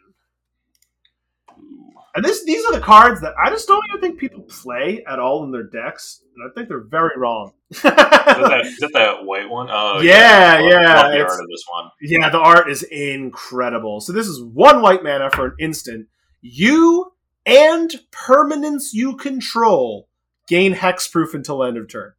And 2.17 2.25
this 2.25 2.45
these 2.45 2.65
are 2.65 2.73
the 2.73 2.81
cards 2.81 3.21
that 3.21 3.35
I 3.43 3.51
just 3.51 3.69
don't 3.69 3.85
even 3.91 4.01
think 4.01 4.19
people 4.19 4.41
play 4.43 5.05
at 5.07 5.19
all 5.19 5.45
in 5.45 5.53
their 5.53 5.65
decks, 5.65 6.23
and 6.35 6.49
I 6.51 6.53
think 6.55 6.69
they're 6.69 6.81
very 6.89 7.17
wrong. 7.19 7.53
Is 7.71 7.83
that, 7.83 7.95
that, 7.95 8.61
is 8.67 8.79
that 8.79 8.93
that 8.95 9.25
white 9.25 9.49
one? 9.51 9.69
Oh 9.71 10.01
Yeah, 10.01 10.59
love- 10.61 10.71
yeah, 10.71 11.03
Love 11.03 11.13
the 11.13 11.21
art 11.21 11.41
of 11.41 11.49
this 11.51 11.65
one. 11.71 11.91
yeah, 12.01 12.29
the 12.31 12.39
art 12.41 12.71
is 12.71 12.83
incredible. 12.85 14.01
So 14.01 14.13
this 14.13 14.27
is 14.27 14.43
one 14.43 14.81
white 14.83 15.03
mana 15.05 15.31
for 15.31 15.47
an 15.47 15.55
instant. 15.61 16.07
You 16.41 17.13
and 17.45 17.93
permanence 18.13 18.95
you 18.95 19.17
control 19.17 20.09
gain 20.49 20.75
hexproof 20.75 21.35
until 21.35 21.63
end 21.65 21.77
of 21.77 21.89
turn. 21.89 22.13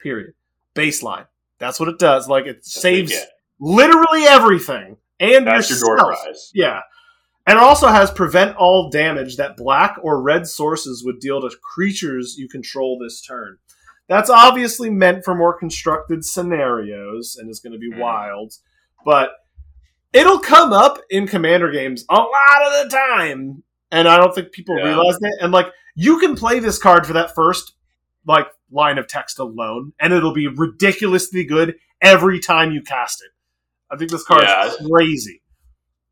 Period. 0.00 0.34
Baseline. 0.74 1.26
That's 1.58 1.80
what 1.80 1.88
it 1.88 1.98
does. 1.98 2.28
Like 2.28 2.44
it 2.46 2.56
That's 2.58 2.80
saves 2.80 3.14
literally 3.58 4.24
everything 4.24 4.98
and 5.18 5.46
That's 5.46 5.70
your 5.70 5.78
yourself. 5.78 5.98
door 5.98 6.16
prize. 6.22 6.50
Yeah. 6.54 6.80
And 7.46 7.56
it 7.58 7.62
also 7.62 7.86
has 7.88 8.10
prevent 8.10 8.56
all 8.56 8.90
damage 8.90 9.36
that 9.36 9.56
black 9.56 9.96
or 10.02 10.20
red 10.20 10.48
sources 10.48 11.02
would 11.04 11.20
deal 11.20 11.40
to 11.40 11.56
creatures 11.62 12.34
you 12.36 12.48
control 12.48 12.98
this 12.98 13.20
turn. 13.22 13.58
That's 14.08 14.30
obviously 14.30 14.90
meant 14.90 15.24
for 15.24 15.34
more 15.34 15.56
constructed 15.56 16.24
scenarios 16.24 17.36
and 17.38 17.48
is 17.50 17.60
going 17.60 17.72
to 17.72 17.78
be 17.78 17.90
Hmm. 17.92 18.00
wild, 18.00 18.54
but 19.04 19.30
it'll 20.12 20.38
come 20.38 20.72
up 20.72 20.98
in 21.10 21.26
commander 21.26 21.70
games 21.70 22.04
a 22.10 22.14
lot 22.14 22.62
of 22.66 22.84
the 22.90 22.96
time, 22.96 23.62
and 23.92 24.08
I 24.08 24.16
don't 24.16 24.34
think 24.34 24.52
people 24.52 24.76
Yeah. 24.76 24.84
realize 24.86 25.18
that. 25.18 25.38
And 25.40 25.52
like, 25.52 25.68
you 25.94 26.18
can 26.18 26.34
play 26.36 26.58
this 26.58 26.78
card 26.78 27.06
for 27.06 27.12
that 27.14 27.34
first 27.34 27.74
like 28.26 28.48
line 28.72 28.98
of 28.98 29.06
text 29.06 29.38
alone, 29.38 29.92
and 30.00 30.12
it'll 30.12 30.34
be 30.34 30.48
ridiculously 30.48 31.44
good 31.44 31.76
every 32.02 32.40
time 32.40 32.72
you 32.72 32.82
cast 32.82 33.22
it. 33.22 33.30
I 33.88 33.96
think 33.96 34.10
this 34.10 34.24
card's 34.24 34.44
Yeah. 34.46 34.72
crazy. 34.90 35.42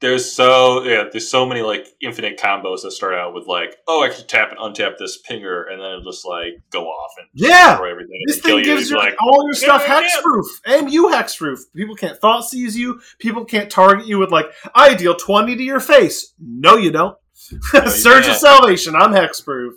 There's 0.00 0.30
so 0.30 0.82
yeah, 0.82 1.04
there's 1.10 1.30
so 1.30 1.46
many 1.46 1.62
like 1.62 1.86
infinite 2.02 2.38
combos 2.38 2.82
that 2.82 2.90
start 2.90 3.14
out 3.14 3.32
with 3.32 3.46
like, 3.46 3.76
oh, 3.88 4.02
I 4.02 4.10
can 4.10 4.26
tap 4.26 4.50
and 4.50 4.58
untap 4.58 4.98
this 4.98 5.22
pinger, 5.22 5.70
and 5.70 5.80
then 5.80 5.92
it'll 5.92 6.10
just 6.12 6.26
like 6.26 6.54
go 6.70 6.86
off 6.86 7.12
and 7.18 7.28
Yeah. 7.32 7.70
destroy 7.70 7.90
everything. 7.92 8.20
This 8.26 8.40
thing 8.40 8.58
you. 8.58 8.64
gives 8.64 8.90
you 8.90 8.96
like, 8.98 9.14
all 9.20 9.44
your 9.46 9.54
stuff 9.54 9.82
yeah, 9.86 10.00
yeah. 10.00 10.08
hexproof, 10.10 10.44
and 10.66 10.92
you 10.92 11.06
hexproof. 11.08 11.60
People 11.74 11.94
can't 11.94 12.20
Thoughtseize 12.20 12.74
you. 12.76 13.00
People 13.18 13.44
can't 13.44 13.70
target 13.70 14.06
you 14.06 14.18
with 14.18 14.30
like, 14.30 14.46
I 14.74 14.94
deal 14.94 15.14
twenty 15.14 15.56
to 15.56 15.62
your 15.62 15.80
face. 15.80 16.34
No, 16.38 16.76
you 16.76 16.90
don't. 16.90 17.16
you 17.72 17.88
Surge 17.88 18.26
of. 18.26 18.36
Salvation. 18.36 18.94
I'm 18.96 19.12
hexproof. 19.12 19.70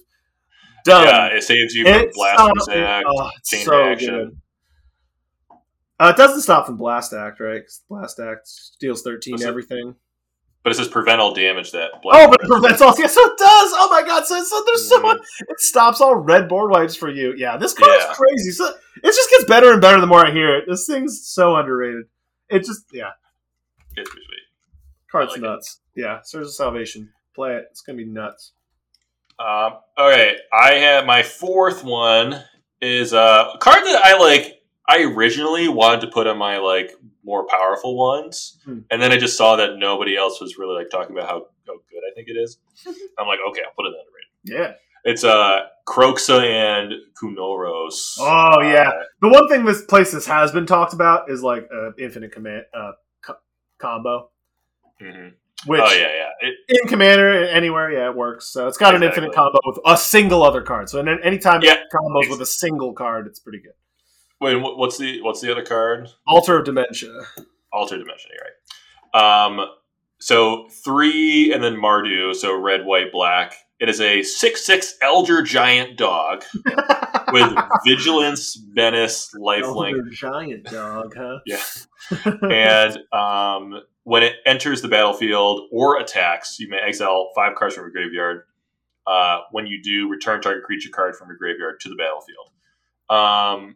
Done. 0.83 1.05
yeah, 1.05 1.27
it 1.27 1.43
saves 1.43 1.73
you 1.73 1.85
from 1.85 2.09
blast 2.13 2.69
attack, 2.69 3.05
oh, 3.07 3.29
chain 3.45 3.65
so 3.65 3.77
reaction. 3.77 4.15
good. 4.15 4.37
Uh, 5.99 6.13
it 6.13 6.17
doesn't 6.17 6.41
stop 6.41 6.65
from 6.65 6.77
Blast 6.77 7.11
Act, 7.11 7.39
right? 7.39 7.63
Blast 7.89 8.19
Act 8.19 8.47
deals 8.79 9.01
thirteen 9.01 9.33
What's 9.33 9.43
it? 9.43 9.47
But 10.63 10.71
it 10.71 10.75
says 10.75 10.87
prevent 10.87 11.21
all 11.21 11.33
damage 11.33 11.71
that. 11.71 11.91
Oh, 12.05 12.27
but 12.29 12.41
it 12.41 12.47
prevents 12.47 12.81
all. 12.81 12.93
Yeah, 12.99 13.07
so 13.07 13.21
it 13.23 13.37
does. 13.37 13.71
Oh 13.75 13.87
my 13.89 14.03
god! 14.03 14.25
So, 14.25 14.41
so 14.43 14.63
there's 14.65 14.87
so 14.87 14.99
Mhm. 14.99 15.03
much. 15.03 15.17
It 15.47 15.59
stops 15.59 16.01
all 16.01 16.15
red 16.15 16.47
board 16.49 16.71
wipes 16.71 16.95
for 16.95 17.09
you. 17.09 17.33
Yeah, 17.37 17.57
this 17.57 17.73
card 17.73 17.91
Yeah. 17.99 18.13
crazy. 18.13 18.51
So 18.51 18.65
it 18.67 19.05
just 19.13 19.29
gets 19.29 19.45
better 19.45 19.71
and 19.71 19.81
better 19.81 19.99
the 20.01 20.07
more 20.07 20.25
I 20.25 20.31
hear 20.31 20.55
it. 20.57 20.65
This 20.67 20.85
thing's 20.87 21.27
so 21.27 21.55
underrated. 21.55 22.05
It 22.49 22.59
just 22.65 22.83
yeah, 22.91 23.11
It's 23.95 24.09
pretty 24.09 24.25
sweet. 24.25 24.39
card's 25.11 25.31
like 25.31 25.39
it. 25.39 25.41
nuts. 25.43 25.79
Yeah, 25.95 26.19
Surge 26.23 26.43
of 26.47 26.53
Salvation. 26.53 27.11
Play 27.35 27.55
it. 27.55 27.65
It's 27.71 27.81
gonna 27.81 27.97
be 27.97 28.05
nuts. 28.05 28.53
Um, 29.39 29.73
all 29.97 30.09
right, 30.09 30.37
I 30.51 30.73
have 30.75 31.05
my 31.05 31.21
fourth 31.23 31.83
one 31.83 32.43
is 32.81 33.13
uh, 33.13 33.51
a 33.53 33.57
card 33.59 33.83
that 33.85 34.01
I 34.03 34.17
like. 34.17 34.56
I 34.87 35.03
originally 35.03 35.67
wanted 35.67 36.01
to 36.01 36.07
put 36.07 36.27
on 36.27 36.37
my 36.37 36.57
like 36.59 36.91
more 37.23 37.45
powerful 37.45 37.97
ones, 37.97 38.57
Hmm. 38.63 38.79
and 38.89 39.01
then 39.01 39.11
I 39.11 39.17
just 39.17 39.37
saw 39.37 39.55
that 39.57 39.77
nobody 39.77 40.15
else 40.15 40.39
was 40.39 40.57
really 40.57 40.75
like 40.75 40.89
talking 40.89 41.15
about 41.15 41.29
how, 41.29 41.45
how 41.67 41.73
good 41.91 42.01
I 42.09 42.13
think 42.15 42.29
it 42.29 42.37
is. 42.37 42.57
I'm 43.19 43.27
like, 43.27 43.39
okay, 43.49 43.61
I'll 43.65 43.73
put 43.75 43.85
it 43.85 43.89
on 43.89 43.93
the 44.05 44.51
rating. 44.53 44.61
Yeah. 44.63 44.73
It's 45.03 45.23
uh 45.23 45.67
Kroxa 45.87 46.41
and 46.41 46.93
Kunoros. 47.21 48.17
Oh, 48.19 48.61
yeah. 48.61 48.89
Uh, 48.89 49.03
The 49.21 49.29
one 49.29 49.47
thing 49.47 49.63
this 49.65 49.83
place 49.83 50.11
this 50.11 50.25
has 50.27 50.51
been 50.51 50.65
talked 50.65 50.93
about 50.93 51.29
is 51.31 51.41
like 51.43 51.67
uh, 51.73 51.91
infinite 51.99 52.31
command 52.33 52.63
uh, 52.73 52.91
co- 53.21 53.37
combo, 53.77 54.29
mhm. 55.01 55.33
which 55.65 55.81
Oh 55.81 55.91
yeah, 55.93 55.99
yeah. 56.13 56.29
It, 56.49 56.55
in 56.81 56.87
Commander 56.89 57.31
anywhere, 57.45 57.91
yeah, 57.91 58.09
it 58.09 58.15
works. 58.15 58.47
So 58.47 58.67
it's 58.67 58.77
got 58.77 58.95
an 58.95 59.03
infinite 59.03 59.33
combo 59.33 59.57
with 59.65 59.79
a 59.85 59.95
single 59.97 60.43
other 60.43 60.61
card. 60.61 60.89
So 60.89 61.01
then 61.01 61.19
anytime 61.23 61.61
Yeah. 61.63 61.73
it 61.73 61.79
combos 61.93 62.29
with 62.29 62.41
a 62.41 62.45
single 62.45 62.93
card, 62.93 63.27
it's 63.27 63.39
pretty 63.39 63.59
good. 63.59 63.73
Wait, 64.41 64.55
what's 64.55 64.97
the 64.97 65.21
what's 65.21 65.41
the 65.41 65.51
other 65.51 65.63
card? 65.63 66.09
Altar 66.27 66.59
of 66.59 66.65
Dementia. 66.65 67.21
Alter 67.71 67.97
you're 67.97 68.05
right. 68.05 69.45
Um, 69.45 69.65
so 70.19 70.67
three 70.83 71.53
and 71.53 71.63
then 71.63 71.75
Mardu, 71.75 72.33
so 72.33 72.59
red, 72.59 72.85
white, 72.85 73.11
black. 73.11 73.53
It 73.79 73.89
is 73.89 74.01
a 74.01 74.23
six 74.23 74.65
six 74.65 74.95
Elder 75.03 75.43
Giant 75.43 75.97
dog 75.97 76.43
with 77.31 77.53
vigilance, 77.85 78.59
menace, 78.73 79.29
lifelink, 79.35 79.97
Elder 79.97 80.09
Giant 80.11 80.63
dog, 80.65 81.13
huh? 81.15 81.39
Yeah. 81.45 81.61
and 82.49 82.99
um, 83.13 83.81
when 84.03 84.23
it 84.23 84.35
enters 84.45 84.81
the 84.81 84.87
battlefield 84.87 85.67
or 85.71 85.99
attacks, 85.99 86.59
you 86.59 86.69
may 86.69 86.77
exile 86.77 87.31
five 87.35 87.55
cards 87.55 87.75
from 87.75 87.83
your 87.83 87.91
graveyard. 87.91 88.43
Uh, 89.05 89.39
when 89.51 89.67
you 89.67 89.81
do, 89.81 90.09
return 90.09 90.41
target 90.41 90.63
creature 90.63 90.89
card 90.89 91.15
from 91.15 91.27
your 91.27 91.37
graveyard 91.37 91.79
to 91.81 91.89
the 91.89 91.95
battlefield. 91.95 92.49
Um, 93.09 93.75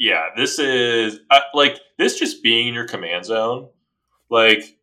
yeah, 0.00 0.28
this 0.34 0.58
is 0.58 1.20
uh, 1.30 1.40
like 1.52 1.78
this 1.98 2.18
just 2.18 2.42
being 2.42 2.68
in 2.68 2.74
your 2.74 2.88
command 2.88 3.26
zone. 3.26 3.68
Like 4.30 4.78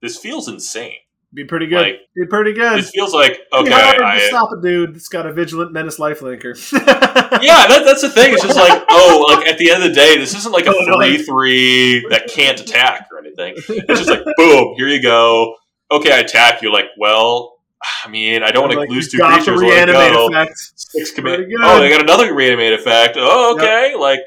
this 0.00 0.16
feels 0.16 0.46
insane. 0.46 0.94
Be 1.34 1.44
pretty 1.44 1.66
good. 1.66 1.82
Like 1.82 2.00
Be 2.14 2.24
pretty 2.24 2.52
good. 2.52 2.78
this 2.78 2.90
feels 2.90 3.12
like 3.12 3.40
okay. 3.52 3.64
Be 3.64 3.70
hard 3.70 3.98
to 3.98 4.04
I, 4.04 4.20
stop 4.28 4.50
a 4.52 4.62
dude 4.62 4.94
that's 4.94 5.08
got 5.08 5.26
a 5.26 5.32
vigilant 5.32 5.72
menace 5.72 5.98
lifelinker. 5.98 6.54
yeah, 6.72 7.66
that, 7.66 7.82
that's 7.84 8.00
the 8.00 8.08
thing. 8.08 8.32
It's 8.32 8.42
just 8.42 8.56
like, 8.56 8.82
oh, 8.90 9.26
like 9.28 9.48
at 9.48 9.58
the 9.58 9.72
end 9.72 9.82
of 9.82 9.88
the 9.88 9.94
day, 9.94 10.16
this 10.16 10.34
isn't 10.36 10.52
like 10.52 10.66
a 10.66 10.70
Oh, 10.70 10.96
three 10.96 11.18
three 11.18 12.06
that 12.10 12.28
can't 12.28 12.60
attack 12.60 13.08
or 13.12 13.18
anything. 13.18 13.54
It's 13.56 13.86
just 13.86 14.08
like, 14.08 14.22
boom, 14.36 14.74
here 14.76 14.86
you 14.86 15.02
go. 15.02 15.56
Okay, 15.90 16.12
I 16.12 16.18
attack. 16.18 16.62
You're 16.62 16.72
like, 16.72 16.90
well, 16.96 17.57
I 18.04 18.08
mean, 18.08 18.42
I 18.42 18.50
don't 18.50 18.62
want 18.62 18.72
to 18.72 18.78
Like, 18.80 18.90
lose 18.90 19.10
two 19.10 19.18
creatures. 19.18 19.62
Let 19.62 19.86
go. 19.88 20.28
effect. 20.28 20.52
Six 20.76 21.12
command. 21.12 21.46
Oh, 21.60 21.80
they 21.80 21.88
got 21.88 22.00
another 22.00 22.34
reanimate 22.34 22.72
effect. 22.72 23.16
Oh, 23.18 23.54
okay. 23.56 23.94
Like 23.96 24.20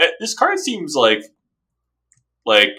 eh, 0.00 0.08
this 0.20 0.34
card 0.34 0.58
seems 0.58 0.94
like 0.94 1.22
like 2.46 2.70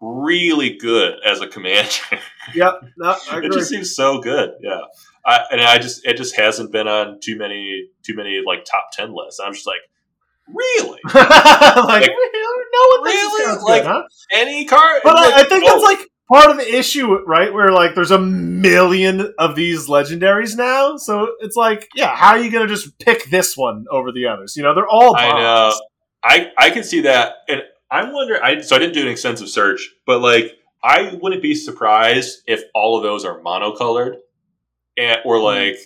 really 0.00 0.76
good 0.76 1.14
as 1.24 1.40
a 1.40 1.46
commander. 1.46 1.90
Yep. 2.54 2.80
No, 2.96 3.14
I 3.30 3.40
it 3.44 3.52
just 3.52 3.68
seems 3.68 3.94
so 3.94 4.22
good. 4.22 4.52
Yeah. 4.62 4.80
I, 5.26 5.40
and 5.52 5.60
I 5.60 5.76
just 5.76 6.06
it 6.06 6.16
just 6.16 6.34
hasn't 6.34 6.72
been 6.72 6.88
on 6.88 7.20
too 7.20 7.36
many 7.36 7.90
too 8.02 8.14
many 8.14 8.40
like 8.46 8.64
top 8.64 8.88
ten 8.90 9.14
lists. 9.14 9.38
I'm 9.38 9.52
just 9.52 9.66
like, 9.66 9.80
really? 10.48 10.98
like, 11.14 11.14
Like, 11.14 12.08
we 12.08 12.30
don't 12.32 12.66
know 12.72 12.88
what 12.88 13.04
this 13.04 13.14
really? 13.16 13.62
Like, 13.64 13.82
be, 13.82 13.86
huh? 13.88 14.02
Any 14.32 14.64
card? 14.64 15.02
But 15.04 15.16
like, 15.16 15.34
I, 15.34 15.40
I 15.40 15.44
think 15.44 15.64
oh, 15.66 15.72
that's 15.72 15.82
like 15.82 16.08
part 16.28 16.50
of 16.50 16.58
the 16.58 16.76
issue, 16.76 17.24
right? 17.26 17.52
Where 17.52 17.72
like 17.72 17.94
there's 17.94 18.10
a 18.10 18.18
million 18.18 19.34
of 19.38 19.56
these 19.56 19.88
legendaries 19.88 20.56
now, 20.56 20.96
so 20.96 21.34
it's 21.40 21.56
like, 21.56 21.88
yeah, 21.94 22.14
how 22.14 22.30
are 22.30 22.38
you 22.38 22.50
gonna 22.50 22.68
just 22.68 22.98
pick 22.98 23.24
this 23.24 23.56
one 23.56 23.86
over 23.90 24.12
the 24.12 24.26
others? 24.26 24.56
You 24.56 24.62
know, 24.62 24.74
they're 24.74 24.88
all 24.88 25.16
I 25.16 25.30
know. 25.30 25.72
I 26.22 26.50
I 26.58 26.70
can 26.70 26.84
see 26.84 27.02
that, 27.02 27.36
and 27.48 27.62
I'm 27.90 28.12
wondering. 28.12 28.40
I 28.42 28.60
so 28.60 28.76
I 28.76 28.78
didn't 28.78 28.94
do 28.94 29.02
an 29.02 29.08
extensive 29.08 29.48
search, 29.48 29.90
but 30.06 30.20
like 30.20 30.58
I 30.82 31.18
wouldn't 31.20 31.42
be 31.42 31.54
surprised 31.54 32.42
if 32.46 32.62
all 32.74 32.96
of 32.96 33.02
those 33.02 33.24
are 33.24 33.40
monocolored, 33.40 34.16
and 34.96 35.20
or 35.24 35.38
hmm. 35.38 35.44
like 35.44 35.76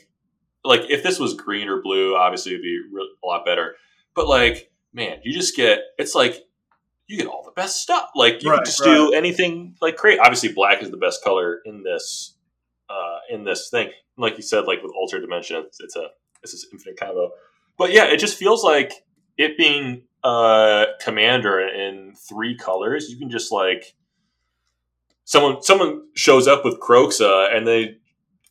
like 0.64 0.90
if 0.90 1.02
this 1.02 1.18
was 1.18 1.34
green 1.34 1.68
or 1.68 1.82
blue, 1.82 2.16
obviously 2.16 2.52
it'd 2.52 2.62
be 2.62 2.80
a 3.22 3.26
lot 3.26 3.44
better. 3.44 3.76
But 4.14 4.28
like, 4.28 4.70
man, 4.92 5.18
you 5.22 5.32
just 5.32 5.56
get 5.56 5.80
it's 5.98 6.14
like 6.14 6.42
you 7.12 7.18
get 7.18 7.26
all 7.26 7.42
the 7.44 7.52
best 7.52 7.82
stuff. 7.82 8.08
Like 8.14 8.42
you 8.42 8.50
Right, 8.50 8.56
can 8.56 8.64
just 8.64 8.82
do 8.82 9.12
anything 9.12 9.76
like 9.82 9.96
create. 9.96 10.18
Obviously, 10.18 10.52
black 10.52 10.82
is 10.82 10.90
the 10.90 10.96
best 10.96 11.22
color 11.22 11.60
in 11.66 11.82
this 11.82 12.36
uh, 12.88 13.18
in 13.30 13.44
this 13.44 13.68
thing. 13.68 13.90
Like 14.16 14.36
you 14.38 14.42
said, 14.42 14.64
like 14.64 14.82
with 14.82 14.92
Ultra 14.96 15.20
Dimension, 15.20 15.64
it's, 15.66 15.78
it's 15.80 15.94
a 15.96 16.08
it's 16.42 16.52
this 16.52 16.66
infinite 16.72 16.98
combo. 16.98 17.30
But 17.76 17.92
yeah, 17.92 18.04
it 18.06 18.18
just 18.18 18.38
feels 18.38 18.64
like 18.64 18.92
it 19.36 19.58
being 19.58 20.04
uh, 20.24 20.86
commander 21.00 21.60
in 21.60 22.14
three 22.14 22.56
colors. 22.56 23.10
You 23.10 23.18
can 23.18 23.30
just 23.30 23.52
like 23.52 23.94
someone 25.24 25.62
someone 25.62 26.08
shows 26.14 26.48
up 26.48 26.64
with 26.64 26.80
Kroxa 26.80 27.54
and 27.54 27.66
they 27.66 27.96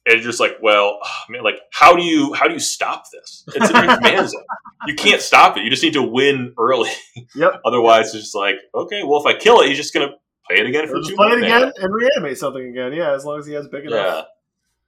and 0.05 0.15
you're 0.15 0.23
just 0.23 0.39
like, 0.39 0.57
well, 0.61 0.99
man, 1.29 1.43
like 1.43 1.59
how 1.71 1.95
do 1.95 2.03
you 2.03 2.33
how 2.33 2.47
do 2.47 2.53
you 2.53 2.59
stop 2.59 3.05
this? 3.11 3.43
It's 3.55 3.69
in 3.69 3.75
your 3.75 3.95
command 3.95 4.29
zone. 4.29 4.43
You 4.87 4.95
can't 4.95 5.21
stop 5.21 5.57
it. 5.57 5.63
You 5.63 5.69
just 5.69 5.83
need 5.83 5.93
to 5.93 6.01
win 6.03 6.53
early. 6.57 6.89
Yep. 7.35 7.61
Otherwise, 7.65 8.13
it's 8.15 8.23
just 8.25 8.35
like, 8.35 8.55
okay, 8.73 9.03
well, 9.03 9.19
if 9.19 9.25
I 9.25 9.37
kill 9.37 9.61
it, 9.61 9.67
he's 9.67 9.77
just 9.77 9.93
gonna 9.93 10.09
play 10.47 10.57
it 10.59 10.65
again 10.65 10.87
for 10.87 10.95
just 10.97 11.09
two 11.09 11.15
play 11.15 11.29
it 11.29 11.43
again 11.43 11.71
and 11.77 11.93
reanimate 11.93 12.37
something 12.37 12.67
again. 12.67 12.93
Yeah, 12.93 13.13
as 13.13 13.23
long 13.25 13.39
as 13.39 13.45
he 13.45 13.53
has 13.53 13.67
big 13.67 13.85
enough 13.85 14.15
Yeah, 14.15 14.21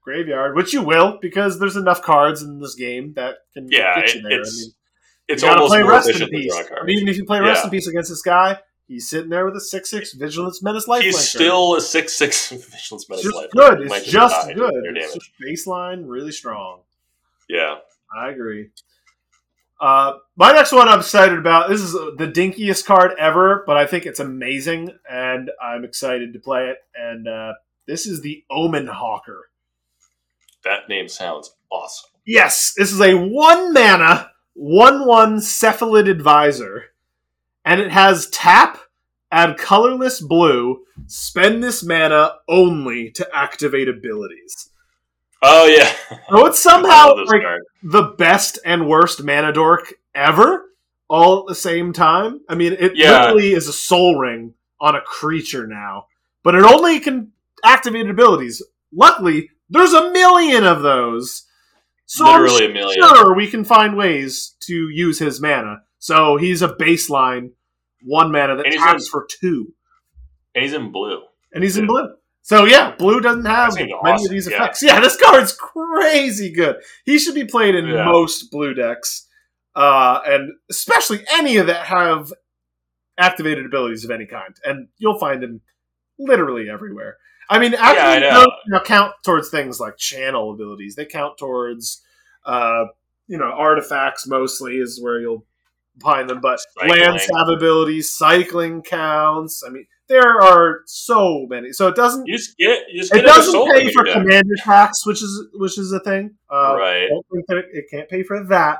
graveyard, 0.01 0.55
which 0.55 0.73
you 0.73 0.81
will, 0.81 1.19
because 1.21 1.59
there's 1.59 1.75
enough 1.75 2.01
cards 2.01 2.41
in 2.41 2.59
this 2.59 2.75
game 2.75 3.13
that 3.15 3.35
can 3.53 3.67
Yeah, 3.69 3.99
get 4.01 4.15
you 4.15 4.21
there. 4.23 4.39
it's 4.39 4.49
I 4.49 4.57
mean, 4.61 4.71
it's 5.27 5.41
you 5.43 5.47
gotta 5.47 5.61
almost 5.61 5.73
play 5.73 5.83
Rest 5.83 6.09
in 6.21 6.27
Peace. 6.29 6.55
I 6.81 6.85
mean, 6.85 7.07
if 7.07 7.17
you 7.17 7.25
play 7.25 7.39
Rest 7.39 7.61
Yeah. 7.61 7.65
in 7.65 7.71
Peace 7.71 7.87
against 7.87 8.09
this 8.09 8.21
guy, 8.21 8.59
he's 8.87 9.09
sitting 9.09 9.29
there 9.29 9.45
with 9.45 9.55
a 9.55 9.61
six 9.61 9.89
six 9.89 10.13
Vigilance 10.13 10.61
Menace 10.63 10.87
Lifelinker. 10.87 11.01
He's 11.03 11.29
still 11.29 11.75
a 11.75 11.81
six 11.81 12.13
six 12.13 12.49
vigilance 12.49 13.09
menace. 13.09 13.23
just 13.23 13.35
life. 13.35 13.49
good. 13.51 13.81
It's 13.81 14.05
be 14.05 14.11
just 14.11 14.53
good. 14.55 14.73
It's 14.95 15.13
just 15.13 15.31
baseline, 15.41 16.03
really 16.05 16.31
strong. 16.31 16.81
Yeah, 17.49 17.75
I 18.15 18.29
agree. 18.29 18.69
Uh, 19.81 20.13
my 20.37 20.53
next 20.53 20.71
one 20.71 20.87
I'm 20.87 20.99
excited 20.99 21.37
about. 21.37 21.67
This 21.69 21.81
is 21.81 21.91
the 21.91 22.31
dinkiest 22.33 22.85
card 22.85 23.11
ever, 23.19 23.63
but 23.67 23.75
I 23.75 23.85
think 23.85 24.05
it's 24.05 24.19
amazing, 24.21 24.91
and 25.09 25.51
I'm 25.61 25.83
excited 25.83 26.31
to 26.33 26.39
play 26.39 26.69
it. 26.69 26.77
And 26.95 27.27
uh, 27.27 27.53
this 27.85 28.05
is 28.05 28.21
the 28.21 28.45
Omen 28.49 28.87
Hawker. 28.87 29.49
that 30.63 30.87
name 30.87 31.09
sounds 31.09 31.55
awesome. 31.69 32.11
Yes, 32.25 32.73
this 32.77 32.93
is 32.93 33.01
a 33.01 33.15
one 33.15 33.73
mana, 33.73 34.31
one 34.53 35.05
one 35.05 35.37
cephalid 35.39 36.09
advisor, 36.09 36.85
and 37.65 37.79
it 37.81 37.91
has 37.91 38.29
tap, 38.29 38.77
add 39.31 39.57
colorless 39.57 40.21
blue, 40.21 40.83
spend 41.07 41.63
this 41.63 41.83
mana 41.83 42.33
only 42.47 43.11
to 43.11 43.27
activate 43.35 43.87
abilities. 43.89 44.69
Oh 45.41 45.65
yeah, 45.65 45.91
So 46.29 46.45
it's 46.45 46.59
somehow 46.63 47.15
like 47.25 47.41
card. 47.41 47.61
the 47.83 48.03
best 48.17 48.59
and 48.65 48.87
worst 48.87 49.23
mana 49.23 49.51
dork 49.51 49.93
ever, 50.15 50.69
all 51.09 51.39
at 51.41 51.47
the 51.47 51.55
same 51.55 51.91
time. 51.93 52.41
I 52.47 52.55
mean, 52.55 52.73
it 52.79 52.93
Yeah. 52.95 53.23
literally 53.23 53.51
is 53.53 53.67
a 53.67 53.73
Sol 53.73 54.17
Ring 54.17 54.53
on 54.79 54.95
a 54.95 55.01
creature 55.01 55.67
now, 55.67 56.07
but 56.43 56.55
it 56.55 56.63
only 56.63 56.99
can 56.99 57.31
activate 57.63 58.09
abilities. 58.09 58.61
Luckily, 58.93 59.49
there's 59.69 59.93
a 59.93 60.11
million 60.11 60.63
of 60.65 60.81
those. 60.81 61.43
So 62.05 62.25
I'm 62.25 62.41
Literally 62.43 62.65
a 62.65 62.73
million. 62.73 63.01
sure 63.01 63.33
we 63.35 63.47
can 63.47 63.63
find 63.63 63.97
ways 63.97 64.55
to 64.61 64.73
use 64.89 65.19
his 65.19 65.41
mana. 65.41 65.81
So 66.03 66.35
he's 66.35 66.61
a 66.61 66.67
baseline 66.67 67.51
one 68.01 68.29
mana 68.29 68.57
that 68.57 68.65
taps 68.65 69.05
in- 69.05 69.09
for 69.09 69.25
two, 69.39 69.73
And 70.53 70.61
he's 70.61 70.73
in 70.73 70.91
blue. 70.91 71.21
and 71.53 71.63
he's 71.63 71.77
in 71.77 71.87
blue. 71.87 72.13
So 72.41 72.65
yeah, 72.65 72.93
blue 72.97 73.21
doesn't 73.21 73.45
have 73.45 73.73
many 73.75 73.93
seems 74.03 74.25
of 74.25 74.29
these 74.29 74.47
effects. 74.47 74.83
Yeah. 74.83 74.99
this 75.05 75.15
card's 75.15 75.53
crazy 75.53 76.51
good. 76.51 76.75
He 77.05 77.17
should 77.19 77.35
be 77.35 77.45
played 77.45 77.73
in 77.75 77.87
Yeah. 77.87 78.03
most 78.03 78.51
blue 78.51 78.73
decks, 78.73 79.29
uh, 79.77 80.19
and 80.25 80.51
especially 80.69 81.23
any 81.31 81.55
of 81.55 81.67
that 81.67 81.85
have 81.85 82.33
activated 83.17 83.65
abilities 83.65 84.03
of 84.03 84.11
any 84.11 84.25
kind, 84.25 84.53
and 84.65 84.89
you'll 84.97 85.19
find 85.19 85.41
him 85.41 85.61
literally 86.19 86.69
everywhere. 86.69 87.15
I 87.49 87.59
mean, 87.59 87.75
I 87.75 87.95
actually, 87.95 88.29
don't 88.29 88.53
you 88.65 88.71
know, 88.73 88.81
count 88.81 89.13
towards 89.23 89.49
things 89.49 89.79
like 89.79 89.95
channel 89.95 90.51
abilities. 90.51 90.95
They 90.95 91.05
count 91.05 91.37
towards, 91.37 92.01
uh, 92.45 92.87
you 93.27 93.37
know, 93.37 93.45
artifacts 93.55 94.27
mostly 94.27 94.73
is 94.79 94.99
where 95.01 95.21
you'll 95.21 95.45
find 96.01 96.29
them. 96.29 96.39
But 96.41 96.59
Cycling. 96.79 96.99
lands 97.01 97.23
have 97.35 97.47
abilities, 97.49 98.09
cycling 98.09 98.81
counts. 98.81 99.63
I 99.65 99.69
mean, 99.69 99.85
there 100.07 100.41
are 100.41 100.81
so 100.85 101.45
many. 101.49 101.71
So 101.71 101.87
it 101.87 101.95
doesn't. 101.95 102.25
You 102.27 102.37
just 102.37 102.57
get 102.57 102.79
you 102.91 103.01
just 103.01 103.13
It 103.15 103.21
doesn't 103.21 103.53
pay 103.73 103.91
for 103.91 104.01
in 104.01 104.05
your 104.05 104.05
deck. 104.05 104.13
commander 104.23 104.55
tax, 104.63 105.05
which 105.05 105.21
is 105.23 105.47
which 105.53 105.77
is 105.77 105.91
a 105.91 105.99
thing. 105.99 106.35
Uh, 106.49 106.75
Right. 106.77 107.07
Don't 107.09 107.25
think 107.33 107.47
that 107.47 107.57
it, 107.57 107.65
it 107.73 107.85
can't 107.89 108.09
pay 108.09 108.23
for 108.23 108.43
that, 108.45 108.79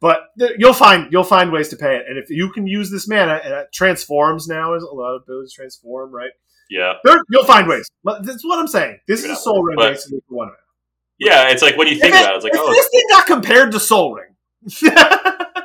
but 0.00 0.20
th- 0.38 0.52
you'll 0.58 0.72
find 0.72 1.12
you'll 1.12 1.24
find 1.24 1.50
ways 1.52 1.68
to 1.70 1.76
pay 1.76 1.96
it. 1.96 2.04
And 2.08 2.16
if 2.18 2.30
you 2.30 2.50
can 2.50 2.66
use 2.66 2.90
this 2.90 3.08
mana, 3.08 3.40
and 3.44 3.52
it 3.54 3.72
transforms 3.72 4.46
now 4.48 4.74
is 4.74 4.82
a 4.82 4.86
lot 4.94 5.14
of 5.16 5.22
abilities 5.22 5.52
transform, 5.52 6.12
right? 6.14 6.30
Yeah, 6.70 6.94
There, 7.04 7.16
you'll 7.30 7.44
find 7.44 7.68
ways. 7.68 7.86
That's 8.04 8.42
what 8.46 8.58
I'm 8.58 8.66
saying. 8.68 9.00
This 9.06 9.20
Figure 9.20 9.32
is 9.34 9.40
a 9.40 9.42
Sol. 9.42 9.62
Ring 9.62 9.76
basically 9.78 10.20
for 10.26 10.36
one 10.36 10.46
mana. 10.46 10.56
yeah. 11.18 11.50
It's 11.50 11.60
like 11.60 11.76
when 11.76 11.86
you 11.88 11.96
think 11.98 12.14
it- 12.14 12.20
about 12.22 12.32
it, 12.32 12.36
it's 12.36 12.44
like 12.44 12.52
oh, 12.56 12.72
this 12.72 12.88
thing 12.88 13.02
got 13.10 13.26
compared 13.26 13.72
to 13.72 13.80
Sol 13.80 14.14
Ring, 14.14 14.34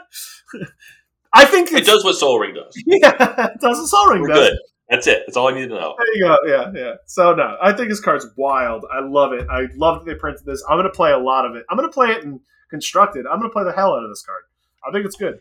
think 1.66 1.72
it 1.72 1.86
does 1.86 2.04
what 2.04 2.16
Sol 2.16 2.40
Ring 2.40 2.54
does. 2.54 2.76
Yeah, 2.86 3.52
it 3.54 3.62
does 3.62 3.80
a 3.80 3.88
Sol 3.88 4.08
Ring. 4.08 4.22
We're 4.22 4.30
does. 4.30 4.50
good. 4.50 4.58
That's 4.90 5.08
it. 5.08 5.24
That's 5.28 5.36
all 5.36 5.50
I 5.50 5.54
need 5.54 5.68
to 5.68 5.76
know. 5.76 5.96
There 5.98 6.16
you 6.16 6.24
go. 6.24 6.38
Yeah, 6.46 6.72
yeah. 6.74 6.94
So 7.06 7.34
no, 7.36 7.58
I 7.62 7.74
think 7.74 7.90
his 7.90 8.00
card's 8.00 8.26
wild. 8.38 8.86
I 8.92 9.02
love 9.02 9.34
it. 9.34 9.46
I 9.50 9.68
love 9.76 10.06
that 10.06 10.12
they 10.12 10.18
printed 10.18 10.46
this. 10.46 10.64
I'm 10.70 10.78
gonna 10.78 10.90
play 10.90 11.12
a 11.12 11.18
lot 11.18 11.46
of 11.46 11.56
it. 11.56 11.66
I'm 11.70 11.78
gonna 11.78 11.92
play 11.92 12.10
it 12.10 12.24
in 12.24 12.40
constructed. 12.70 13.26
I'm 13.28 13.40
gonna 13.40 13.52
play 13.52 13.66
the 13.66 13.74
hell 13.74 13.94
out 13.94 14.04
of 14.04 14.10
this 14.10 14.24
card. 14.26 14.44
I 14.88 14.92
think 14.92 15.06
it's 15.06 15.18
good. 15.18 15.40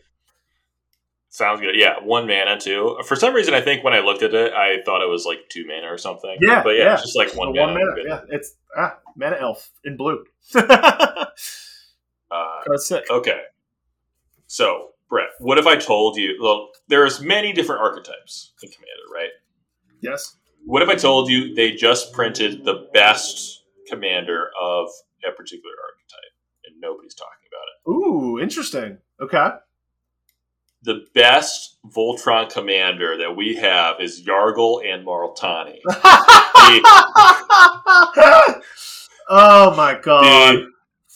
Sounds 1.29 1.61
good. 1.61 1.75
Yeah, 1.75 2.03
one 2.03 2.27
mana 2.27 2.59
too. 2.59 2.99
For 3.05 3.15
some 3.15 3.33
reason, 3.33 3.53
I 3.53 3.61
think 3.61 3.83
when 3.83 3.93
I 3.93 3.99
looked 3.99 4.23
at 4.23 4.33
it, 4.33 4.53
I 4.53 4.81
thought 4.85 5.01
it 5.01 5.09
was 5.09 5.25
like 5.25 5.47
two 5.49 5.65
mana 5.65 5.87
or 5.87 5.97
something. 5.97 6.37
Yeah, 6.41 6.63
but 6.63 6.71
yeah, 6.71 6.83
yeah. 6.83 6.93
it's 6.93 7.03
just 7.03 7.17
like 7.17 7.35
one 7.35 7.53
mana. 7.53 7.73
one 7.73 7.73
mana. 7.73 8.03
Yeah, 8.05 8.21
it's 8.29 8.55
ah 8.75 8.97
mana 9.15 9.37
elf 9.39 9.69
in 9.83 9.97
blue. 9.97 10.25
Uh, 12.29 12.59
sick. 12.75 13.05
okay. 13.09 13.41
So, 14.47 14.89
Brett, 15.09 15.29
what 15.39 15.57
if 15.57 15.65
I 15.65 15.75
told 15.75 16.17
you? 16.17 16.37
Well, 16.41 16.69
there's 16.87 17.21
many 17.21 17.53
different 17.53 17.81
archetypes 17.81 18.53
in 18.61 18.69
Commander, 18.69 19.13
right? 19.13 19.29
Yes. 20.01 20.35
What 20.65 20.81
if 20.81 20.89
I 20.89 20.95
told 20.95 21.29
you 21.29 21.55
they 21.55 21.71
just 21.71 22.11
printed 22.11 22.65
the 22.65 22.89
best 22.93 23.63
commander 23.89 24.49
of 24.61 24.89
a 25.25 25.31
particular 25.31 25.73
archetype, 25.81 26.33
and 26.65 26.75
nobody's 26.81 27.15
talking 27.15 27.47
about 27.47 27.63
it? 27.71 27.89
Ooh, 27.89 28.39
interesting. 28.39 28.97
Okay. 29.21 29.47
The 30.83 31.05
best 31.15 31.77
Voltron 31.85 32.51
commander 32.51 33.17
that 33.17 33.35
we 33.35 33.55
have 33.55 34.01
is 34.01 34.21
Yargle 34.25 34.85
and 34.85 35.05
Multani. 35.05 35.79
oh 39.29 39.73
my 39.75 39.97
god. 40.01 40.23
the, 40.23 40.67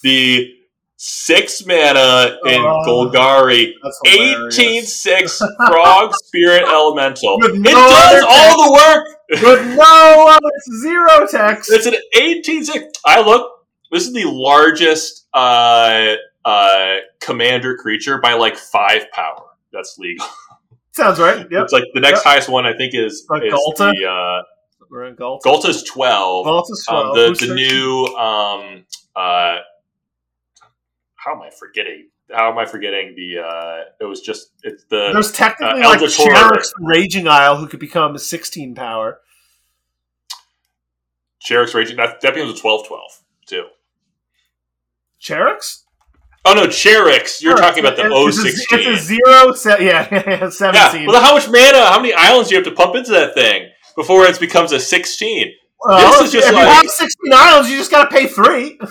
the 0.03 0.60
six 1.03 1.65
mana 1.65 2.37
in 2.45 2.61
Oh, 2.61 2.83
Golgari, 3.11 3.73
That's 3.81 3.99
18 4.05 4.83
6 4.83 5.41
Frog 5.67 6.13
Spirit 6.25 6.61
Elemental. 6.63 7.39
With 7.39 7.55
it 7.55 7.63
does 7.63 8.23
other 8.23 8.25
all 8.29 8.67
the 8.67 8.73
work! 8.73 9.07
With 9.41 9.77
no 9.77 10.27
other 10.29 10.49
zero 10.83 11.25
text. 11.27 11.71
It's 11.71 11.87
an 11.87 11.95
18 12.15 12.65
6. 12.65 12.83
I 13.03 13.21
look, 13.21 13.49
this 13.91 14.05
is 14.05 14.13
the 14.13 14.25
largest 14.25 15.27
uh, 15.33 16.13
uh, 16.45 16.95
commander 17.19 17.77
creature 17.77 18.19
by 18.19 18.33
like 18.33 18.55
five 18.55 19.09
power. 19.11 19.45
That's 19.73 19.95
legal. 19.97 20.27
Sounds 20.91 21.19
right. 21.19 21.37
Yep. 21.51 21.63
It's 21.63 21.73
like 21.73 21.85
the 21.95 21.99
next 22.01 22.17
Yep. 22.19 22.23
highest 22.25 22.49
one, 22.49 22.67
I 22.67 22.73
think, 22.77 22.93
is, 22.93 23.25
Like 23.27 23.41
is 23.43 23.53
Ghalta? 23.53 23.91
the 23.91 24.05
uh, 24.07 24.43
We're 24.91 25.05
in 25.05 25.15
Galt. 25.15 25.41
Ghalta's 25.43 25.81
12. 25.83 26.45
Ghalta's 26.45 26.85
um, 26.89 27.13
12. 27.13 27.15
the, 27.39 27.47
the 27.47 27.55
new 27.55 28.05
um 28.17 28.85
uh 29.15 29.57
how 31.23 31.35
am 31.35 31.41
I 31.41 31.49
forgetting? 31.49 32.09
How 32.31 32.51
am 32.51 32.57
I 32.57 32.65
forgetting 32.65 33.13
the? 33.15 33.39
uh 33.45 33.83
It 33.99 34.05
was 34.05 34.21
just 34.21 34.51
it's 34.63 34.83
the 34.89 35.09
There's 35.13 35.31
technically 35.31 35.81
uh, 35.81 35.89
like 35.89 35.99
Tor- 36.11 36.61
Raging 36.79 37.27
Isle 37.27 37.57
who 37.57 37.67
could 37.67 37.79
become 37.79 38.15
a 38.15 38.19
16 38.19 38.73
power. 38.75 39.19
Cherick's 41.39 41.73
Raging. 41.73 41.97
That 41.97 42.21
that 42.21 42.33
becomes 42.33 42.59
a 42.59 42.63
12-12 42.63 42.85
too. 43.47 43.65
Sherrick's? 45.19 45.85
Oh 46.45 46.53
no, 46.53 46.67
Cherick's. 46.67 47.41
You're 47.43 47.57
talking 47.57 47.83
about 47.83 47.95
the 47.97 48.05
it's 48.27 48.37
a- 48.37 48.41
016. 48.41 48.79
It's 48.79 49.01
a 49.01 49.03
zero 49.05 49.53
set. 49.53 49.81
Yeah, 49.81 50.49
17. 50.49 51.01
yeah. 51.01 51.07
Well, 51.07 51.21
how 51.21 51.35
much 51.35 51.47
mana? 51.47 51.85
How 51.85 51.99
many 52.01 52.13
islands 52.13 52.49
do 52.49 52.55
you 52.55 52.61
have 52.63 52.69
to 52.69 52.75
pump 52.75 52.95
into 52.95 53.11
that 53.11 53.33
thing 53.35 53.69
before 53.95 54.25
it 54.25 54.39
becomes 54.39 54.71
a 54.71 54.79
16? 54.79 55.51
Well, 55.83 56.11
this 56.11 56.27
is 56.27 56.31
just 56.33 56.47
if 56.47 56.53
like- 56.53 56.63
you 56.63 56.69
have 56.69 56.85
16 56.89 57.33
islands, 57.33 57.69
you 57.71 57.77
just 57.77 57.91
gotta 57.91 58.09
pay 58.09 58.27
three. 58.27 58.79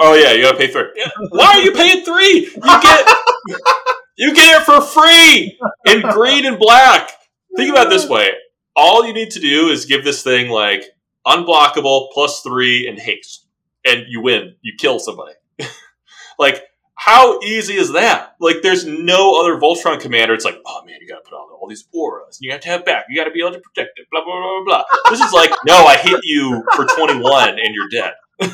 Oh 0.00 0.14
yeah, 0.14 0.32
you 0.32 0.42
gotta 0.42 0.56
pay 0.58 0.68
three. 0.68 0.88
Yeah. 0.94 1.08
Why 1.30 1.46
are 1.46 1.60
you 1.60 1.72
paying 1.72 2.04
three? 2.04 2.50
You 2.54 2.80
get 2.82 3.08
You 4.16 4.34
get 4.34 4.60
it 4.60 4.64
for 4.64 4.80
free 4.80 5.58
in 5.86 6.02
green 6.02 6.44
and 6.44 6.58
black. 6.58 7.10
Think 7.56 7.70
about 7.70 7.86
it 7.86 7.90
this 7.90 8.08
way: 8.08 8.30
all 8.76 9.04
you 9.06 9.12
need 9.12 9.30
to 9.32 9.40
do 9.40 9.68
is 9.68 9.84
give 9.86 10.04
this 10.04 10.22
thing 10.22 10.50
like 10.50 10.84
unblockable 11.26 12.08
plus 12.12 12.40
three 12.42 12.86
and 12.88 12.98
haste, 12.98 13.46
and 13.84 14.04
you 14.08 14.20
win. 14.22 14.54
You 14.60 14.74
kill 14.78 14.98
somebody. 14.98 15.34
like 16.38 16.62
how 16.98 17.40
easy 17.42 17.74
is 17.74 17.92
that? 17.92 18.34
Like, 18.40 18.56
there's 18.62 18.84
no 18.84 19.40
other 19.40 19.56
Voltron 19.56 20.00
commander. 20.00 20.34
It's 20.34 20.44
like, 20.44 20.60
oh 20.66 20.84
man, 20.84 20.96
you 21.00 21.06
gotta 21.06 21.22
put 21.24 21.32
on 21.32 21.48
all 21.52 21.68
these 21.68 21.86
auras, 21.94 22.38
and 22.38 22.44
you 22.44 22.50
have 22.50 22.60
to 22.62 22.68
have 22.68 22.84
back. 22.84 23.04
You 23.08 23.16
gotta 23.16 23.30
be 23.30 23.40
able 23.40 23.52
to 23.52 23.60
protect 23.60 24.00
it. 24.00 24.08
Blah 24.10 24.24
blah 24.24 24.34
blah 24.34 24.64
blah. 24.64 24.84
blah. 24.90 25.10
This 25.10 25.20
is 25.20 25.32
like, 25.32 25.50
no, 25.64 25.86
I 25.86 25.96
hit 25.96 26.20
you 26.24 26.64
for 26.74 26.84
21 26.84 27.50
and 27.50 27.74
you're 27.74 27.88
dead. 27.88 28.12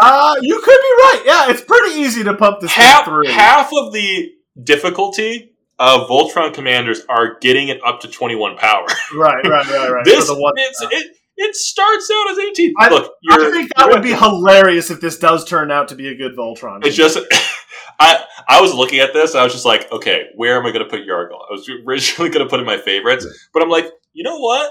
uh, 0.00 0.36
you 0.42 0.60
could 0.60 0.66
be 0.66 0.94
right. 1.02 1.22
Yeah, 1.24 1.50
it's 1.50 1.62
pretty 1.62 2.00
easy 2.00 2.22
to 2.24 2.34
pump 2.34 2.60
this 2.60 2.70
half, 2.70 3.06
through. 3.06 3.28
Half 3.28 3.70
of 3.72 3.94
the 3.94 4.32
difficulty 4.62 5.54
of 5.78 6.06
Voltron 6.06 6.52
commanders 6.52 7.00
are 7.08 7.38
getting 7.40 7.68
it 7.68 7.80
up 7.84 8.00
to 8.00 8.08
21 8.08 8.58
power. 8.58 8.86
Right, 9.14 9.42
right, 9.42 9.66
right, 9.66 9.90
right. 9.90 10.04
this, 10.04 10.28
it's, 10.28 10.82
it, 10.82 11.16
it 11.40 11.56
starts 11.56 12.10
out 12.12 12.30
as 12.30 12.38
18. 12.38 12.74
I, 12.78 12.88
Look, 12.90 13.12
I 13.30 13.50
think 13.50 13.70
that 13.76 13.88
would 13.88 14.02
be 14.02 14.12
hilarious 14.12 14.90
if 14.90 15.00
this 15.00 15.18
does 15.18 15.44
turn 15.44 15.70
out 15.70 15.88
to 15.88 15.94
be 15.94 16.08
a 16.08 16.14
good 16.14 16.36
Voltron. 16.36 16.84
It's 16.84 16.94
just, 16.96 17.18
I 18.00 18.22
I 18.46 18.60
was 18.60 18.74
looking 18.74 18.98
at 18.98 19.14
this, 19.14 19.34
I 19.34 19.42
was 19.42 19.52
just 19.52 19.64
like, 19.64 19.90
okay, 19.90 20.26
where 20.36 20.58
am 20.58 20.66
I 20.66 20.70
going 20.70 20.84
to 20.84 20.90
put 20.90 21.00
Yargle? 21.00 21.40
I 21.48 21.52
was 21.52 21.68
originally 21.86 22.30
going 22.30 22.44
to 22.44 22.50
put 22.50 22.60
in 22.60 22.66
my 22.66 22.76
favorites, 22.76 23.26
but 23.54 23.62
I'm 23.62 23.70
like, 23.70 23.86
you 24.12 24.22
know 24.22 24.38
what? 24.38 24.70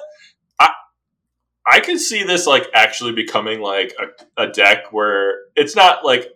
I 0.59 0.69
I 1.65 1.79
can 1.79 1.97
see 1.97 2.23
this 2.23 2.45
like 2.45 2.67
actually 2.73 3.13
becoming 3.13 3.61
like 3.61 3.95
a, 4.37 4.43
a 4.43 4.51
deck 4.51 4.91
where 4.91 5.39
it's 5.55 5.75
not 5.75 6.05
like 6.05 6.27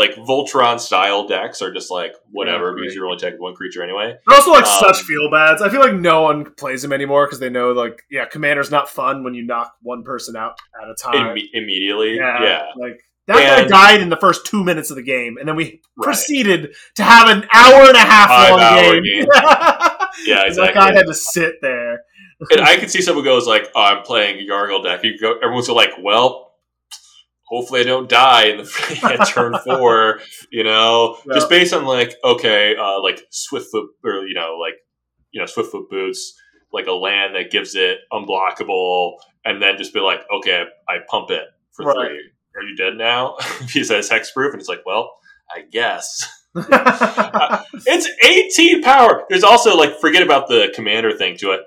like 0.00 0.14
Voltron 0.16 0.80
style 0.80 1.26
decks 1.26 1.60
are 1.60 1.72
just 1.72 1.90
like 1.90 2.14
whatever 2.30 2.68
yeah, 2.68 2.80
because 2.80 2.94
you're 2.94 3.06
only 3.06 3.18
taking 3.18 3.40
one 3.40 3.54
creature 3.54 3.82
anyway. 3.82 4.16
They're 4.26 4.36
also 4.36 4.50
like 4.50 4.64
um, 4.64 4.80
such 4.80 5.02
feel 5.02 5.30
bads. 5.30 5.60
I 5.60 5.68
feel 5.68 5.80
like 5.80 5.94
no 5.94 6.22
one 6.22 6.54
plays 6.54 6.80
them 6.80 6.92
anymore 6.92 7.26
because 7.26 7.38
they 7.38 7.50
know 7.50 7.72
like 7.72 8.02
yeah, 8.10 8.24
Commander's 8.24 8.70
not 8.70 8.88
fun 8.88 9.22
when 9.22 9.34
you 9.34 9.46
knock 9.46 9.74
one 9.82 10.02
person 10.02 10.36
out 10.36 10.58
at 10.82 10.88
a 10.88 10.94
time 10.94 11.36
Imme- 11.36 11.48
immediately. 11.52 12.16
Yeah, 12.16 12.42
yeah, 12.42 12.62
like 12.76 13.02
that 13.26 13.36
and, 13.36 13.70
guy 13.70 13.92
died 13.92 14.00
in 14.00 14.08
the 14.08 14.16
first 14.16 14.46
two 14.46 14.64
minutes 14.64 14.90
of 14.90 14.96
the 14.96 15.02
game, 15.02 15.36
and 15.36 15.46
then 15.46 15.54
we 15.54 15.64
right. 15.64 16.04
proceeded 16.04 16.74
to 16.96 17.02
have 17.02 17.28
an 17.28 17.46
hour 17.52 17.82
and 17.82 17.96
a 17.96 18.00
half 18.00 18.28
Five 18.28 18.50
long 18.50 18.82
game. 18.82 19.02
game. 19.02 19.26
yeah, 20.24 20.46
exactly. 20.46 20.54
That 20.54 20.74
guy 20.74 20.94
had 20.94 21.06
to 21.06 21.14
sit 21.14 21.56
there. 21.60 22.00
and 22.50 22.62
I 22.62 22.78
could 22.78 22.90
see 22.90 23.02
someone 23.02 23.24
goes 23.24 23.46
like, 23.46 23.70
"Oh, 23.74 23.82
I'm 23.82 24.02
playing 24.02 24.48
Yargle 24.48 24.82
deck." 24.82 25.04
You 25.04 25.18
go, 25.18 25.36
everyone's 25.36 25.68
like, 25.68 25.90
"Well." 26.02 26.46
Hopefully 27.50 27.80
I 27.80 27.84
don't 27.84 28.08
die 28.08 28.44
in 28.44 28.58
the 28.58 29.16
at 29.20 29.28
turn 29.28 29.54
four, 29.64 30.20
you 30.50 30.64
know, 30.64 31.18
yeah. 31.26 31.34
just 31.34 31.50
based 31.50 31.74
on 31.74 31.84
like, 31.84 32.14
okay, 32.24 32.76
uh, 32.76 33.02
like 33.02 33.26
Swiftfoot 33.30 33.88
or, 34.04 34.26
you 34.26 34.34
know, 34.34 34.56
like, 34.60 34.74
you 35.32 35.40
know, 35.40 35.46
Swiftfoot 35.46 35.90
boots, 35.90 36.34
like 36.72 36.86
a 36.86 36.92
land 36.92 37.34
that 37.34 37.50
gives 37.50 37.74
it 37.74 37.98
unblockable 38.12 39.14
and 39.44 39.60
then 39.60 39.76
just 39.76 39.92
be 39.92 40.00
like, 40.00 40.20
okay, 40.32 40.64
I 40.88 40.98
pump 41.08 41.30
it 41.30 41.44
for 41.72 41.86
right. 41.86 41.94
three. 41.94 42.30
Are 42.56 42.62
you 42.62 42.76
dead 42.76 42.96
now? 42.96 43.36
he 43.68 43.84
says 43.84 44.08
hexproof 44.08 44.52
and 44.52 44.60
it's 44.60 44.68
like, 44.68 44.86
well, 44.86 45.12
I 45.54 45.62
guess. 45.70 46.28
uh, 46.54 47.62
it's 47.86 48.58
18 48.58 48.82
power. 48.82 49.24
There's 49.28 49.44
also 49.44 49.76
like, 49.76 49.98
forget 50.00 50.22
about 50.22 50.46
the 50.46 50.72
commander 50.74 51.16
thing 51.16 51.36
to 51.38 51.50
it. 51.50 51.60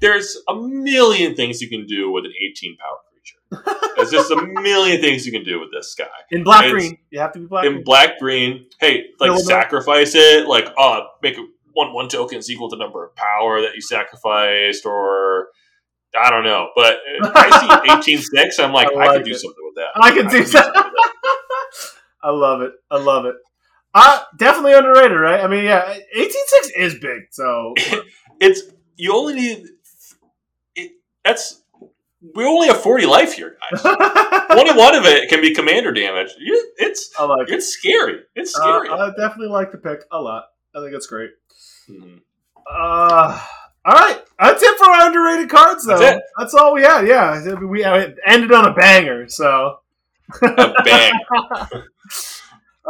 There's 0.00 0.36
a 0.48 0.54
million 0.54 1.34
things 1.34 1.60
you 1.60 1.68
can 1.68 1.86
do 1.86 2.10
with 2.10 2.24
an 2.24 2.32
18 2.50 2.76
power 2.76 2.98
there's 3.96 4.10
just 4.10 4.30
a 4.30 4.46
million 4.46 5.00
things 5.00 5.24
you 5.24 5.32
can 5.32 5.44
do 5.44 5.58
with 5.60 5.70
this 5.72 5.94
guy. 5.94 6.06
In 6.30 6.44
black 6.44 6.64
it's, 6.64 6.72
green, 6.72 6.98
you 7.10 7.20
have 7.20 7.32
to 7.32 7.38
be 7.38 7.46
black. 7.46 7.64
In 7.64 7.72
green. 7.72 7.84
black 7.84 8.18
green, 8.18 8.66
hey, 8.80 9.06
like 9.18 9.38
sacrifice 9.40 10.14
it, 10.14 10.46
like 10.46 10.68
oh, 10.76 11.06
make 11.22 11.38
it 11.38 11.48
one 11.72 11.92
one 11.92 12.08
token 12.08 12.38
is 12.38 12.50
equal 12.50 12.68
to 12.70 12.76
number 12.76 13.04
of 13.04 13.14
power 13.14 13.62
that 13.62 13.74
you 13.74 13.80
sacrificed, 13.80 14.84
or 14.84 15.48
I 16.20 16.30
don't 16.30 16.44
know. 16.44 16.68
But 16.74 16.98
I 17.22 17.60
see 17.60 17.92
eighteen 18.14 18.22
six. 18.22 18.58
I'm 18.58 18.72
like, 18.72 18.88
I, 18.88 18.94
like 18.94 19.08
I 19.08 19.14
can 19.16 19.24
do 19.24 19.34
something 19.34 19.64
with 19.64 19.74
that. 19.76 19.88
I 19.96 20.10
can 20.10 20.26
I 20.26 20.30
do, 20.30 20.42
can 20.42 20.52
that. 20.52 20.92
I 22.22 22.30
love 22.30 22.62
it. 22.62 22.72
I 22.90 22.98
love 22.98 23.24
it. 23.26 23.36
Uh, 23.94 24.20
definitely 24.36 24.74
underrated, 24.74 25.18
right? 25.18 25.40
I 25.40 25.48
mean, 25.48 25.64
yeah, 25.64 25.90
eighteen 25.90 26.46
six 26.46 26.70
is 26.76 26.94
big. 26.96 27.22
So 27.30 27.74
it's 28.40 28.62
you 28.96 29.14
only 29.14 29.34
need 29.34 29.66
it, 30.74 30.92
that's 31.24 31.62
we 32.34 32.44
only 32.44 32.68
have 32.68 32.80
40 32.80 33.06
life 33.06 33.34
here, 33.34 33.56
guys. 33.70 33.82
21 34.52 34.94
of 34.94 35.04
it 35.04 35.28
can 35.28 35.40
be 35.40 35.54
commander 35.54 35.92
damage. 35.92 36.30
It's 36.76 37.10
I 37.18 37.24
like 37.24 37.48
it's 37.48 37.66
it. 37.66 37.70
scary. 37.70 38.20
It's 38.34 38.56
uh, 38.56 38.60
scary. 38.60 38.88
Uh, 38.88 38.96
I 38.96 39.10
definitely 39.10 39.48
like 39.48 39.72
the 39.72 39.78
pick 39.78 40.04
a 40.10 40.20
lot. 40.20 40.44
I 40.74 40.80
think 40.80 40.94
it's 40.94 41.06
great. 41.06 41.30
Mm-hmm. 41.88 42.18
Uh, 42.70 43.40
all 43.84 43.94
right. 43.94 44.20
That's 44.38 44.62
it 44.62 44.78
for 44.78 44.84
our 44.86 45.06
underrated 45.06 45.50
cards, 45.50 45.86
though. 45.86 45.98
That's, 45.98 46.20
That's 46.38 46.54
all 46.54 46.74
we 46.74 46.82
had. 46.82 47.06
Yeah. 47.06 47.54
We 47.56 47.84
ended 47.84 48.52
on 48.52 48.66
a 48.66 48.74
banger, 48.74 49.28
so. 49.28 49.80
a 50.42 50.72
bang. 50.84 51.12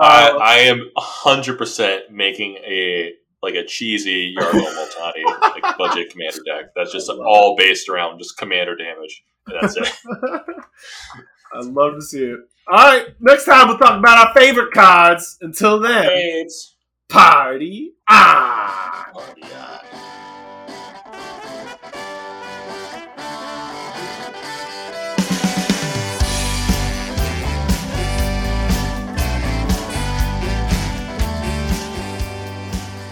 I, 0.01 0.31
uh, 0.31 0.38
I 0.38 0.55
am 0.59 0.90
100% 0.96 2.11
making 2.11 2.57
a 2.57 3.14
like 3.42 3.55
a 3.55 3.64
cheesy 3.64 4.35
Yargle 4.38 4.61
Multani 4.61 5.24
like 5.24 5.79
budget 5.79 6.11
commander 6.11 6.42
deck. 6.44 6.72
That's 6.74 6.92
just 6.92 7.09
all 7.11 7.57
based 7.57 7.88
around 7.88 8.18
just 8.18 8.37
commander 8.37 8.77
damage. 8.77 9.22
And 9.46 9.57
that's 9.61 9.77
it. 9.77 9.92
I'd 11.55 11.64
love 11.64 11.94
to 11.94 12.03
see 12.03 12.24
it. 12.24 12.40
All 12.70 12.77
right, 12.77 13.07
next 13.20 13.46
time 13.46 13.68
we'll 13.68 13.79
talk 13.79 13.98
about 13.98 14.29
our 14.29 14.35
favorite 14.35 14.72
cards. 14.72 15.38
Until 15.40 15.81
then, 15.81 16.05
Thanks. 16.05 16.74
party 17.09 17.92
on. 18.09 19.14
Party 19.14 19.42
on. 19.42 19.79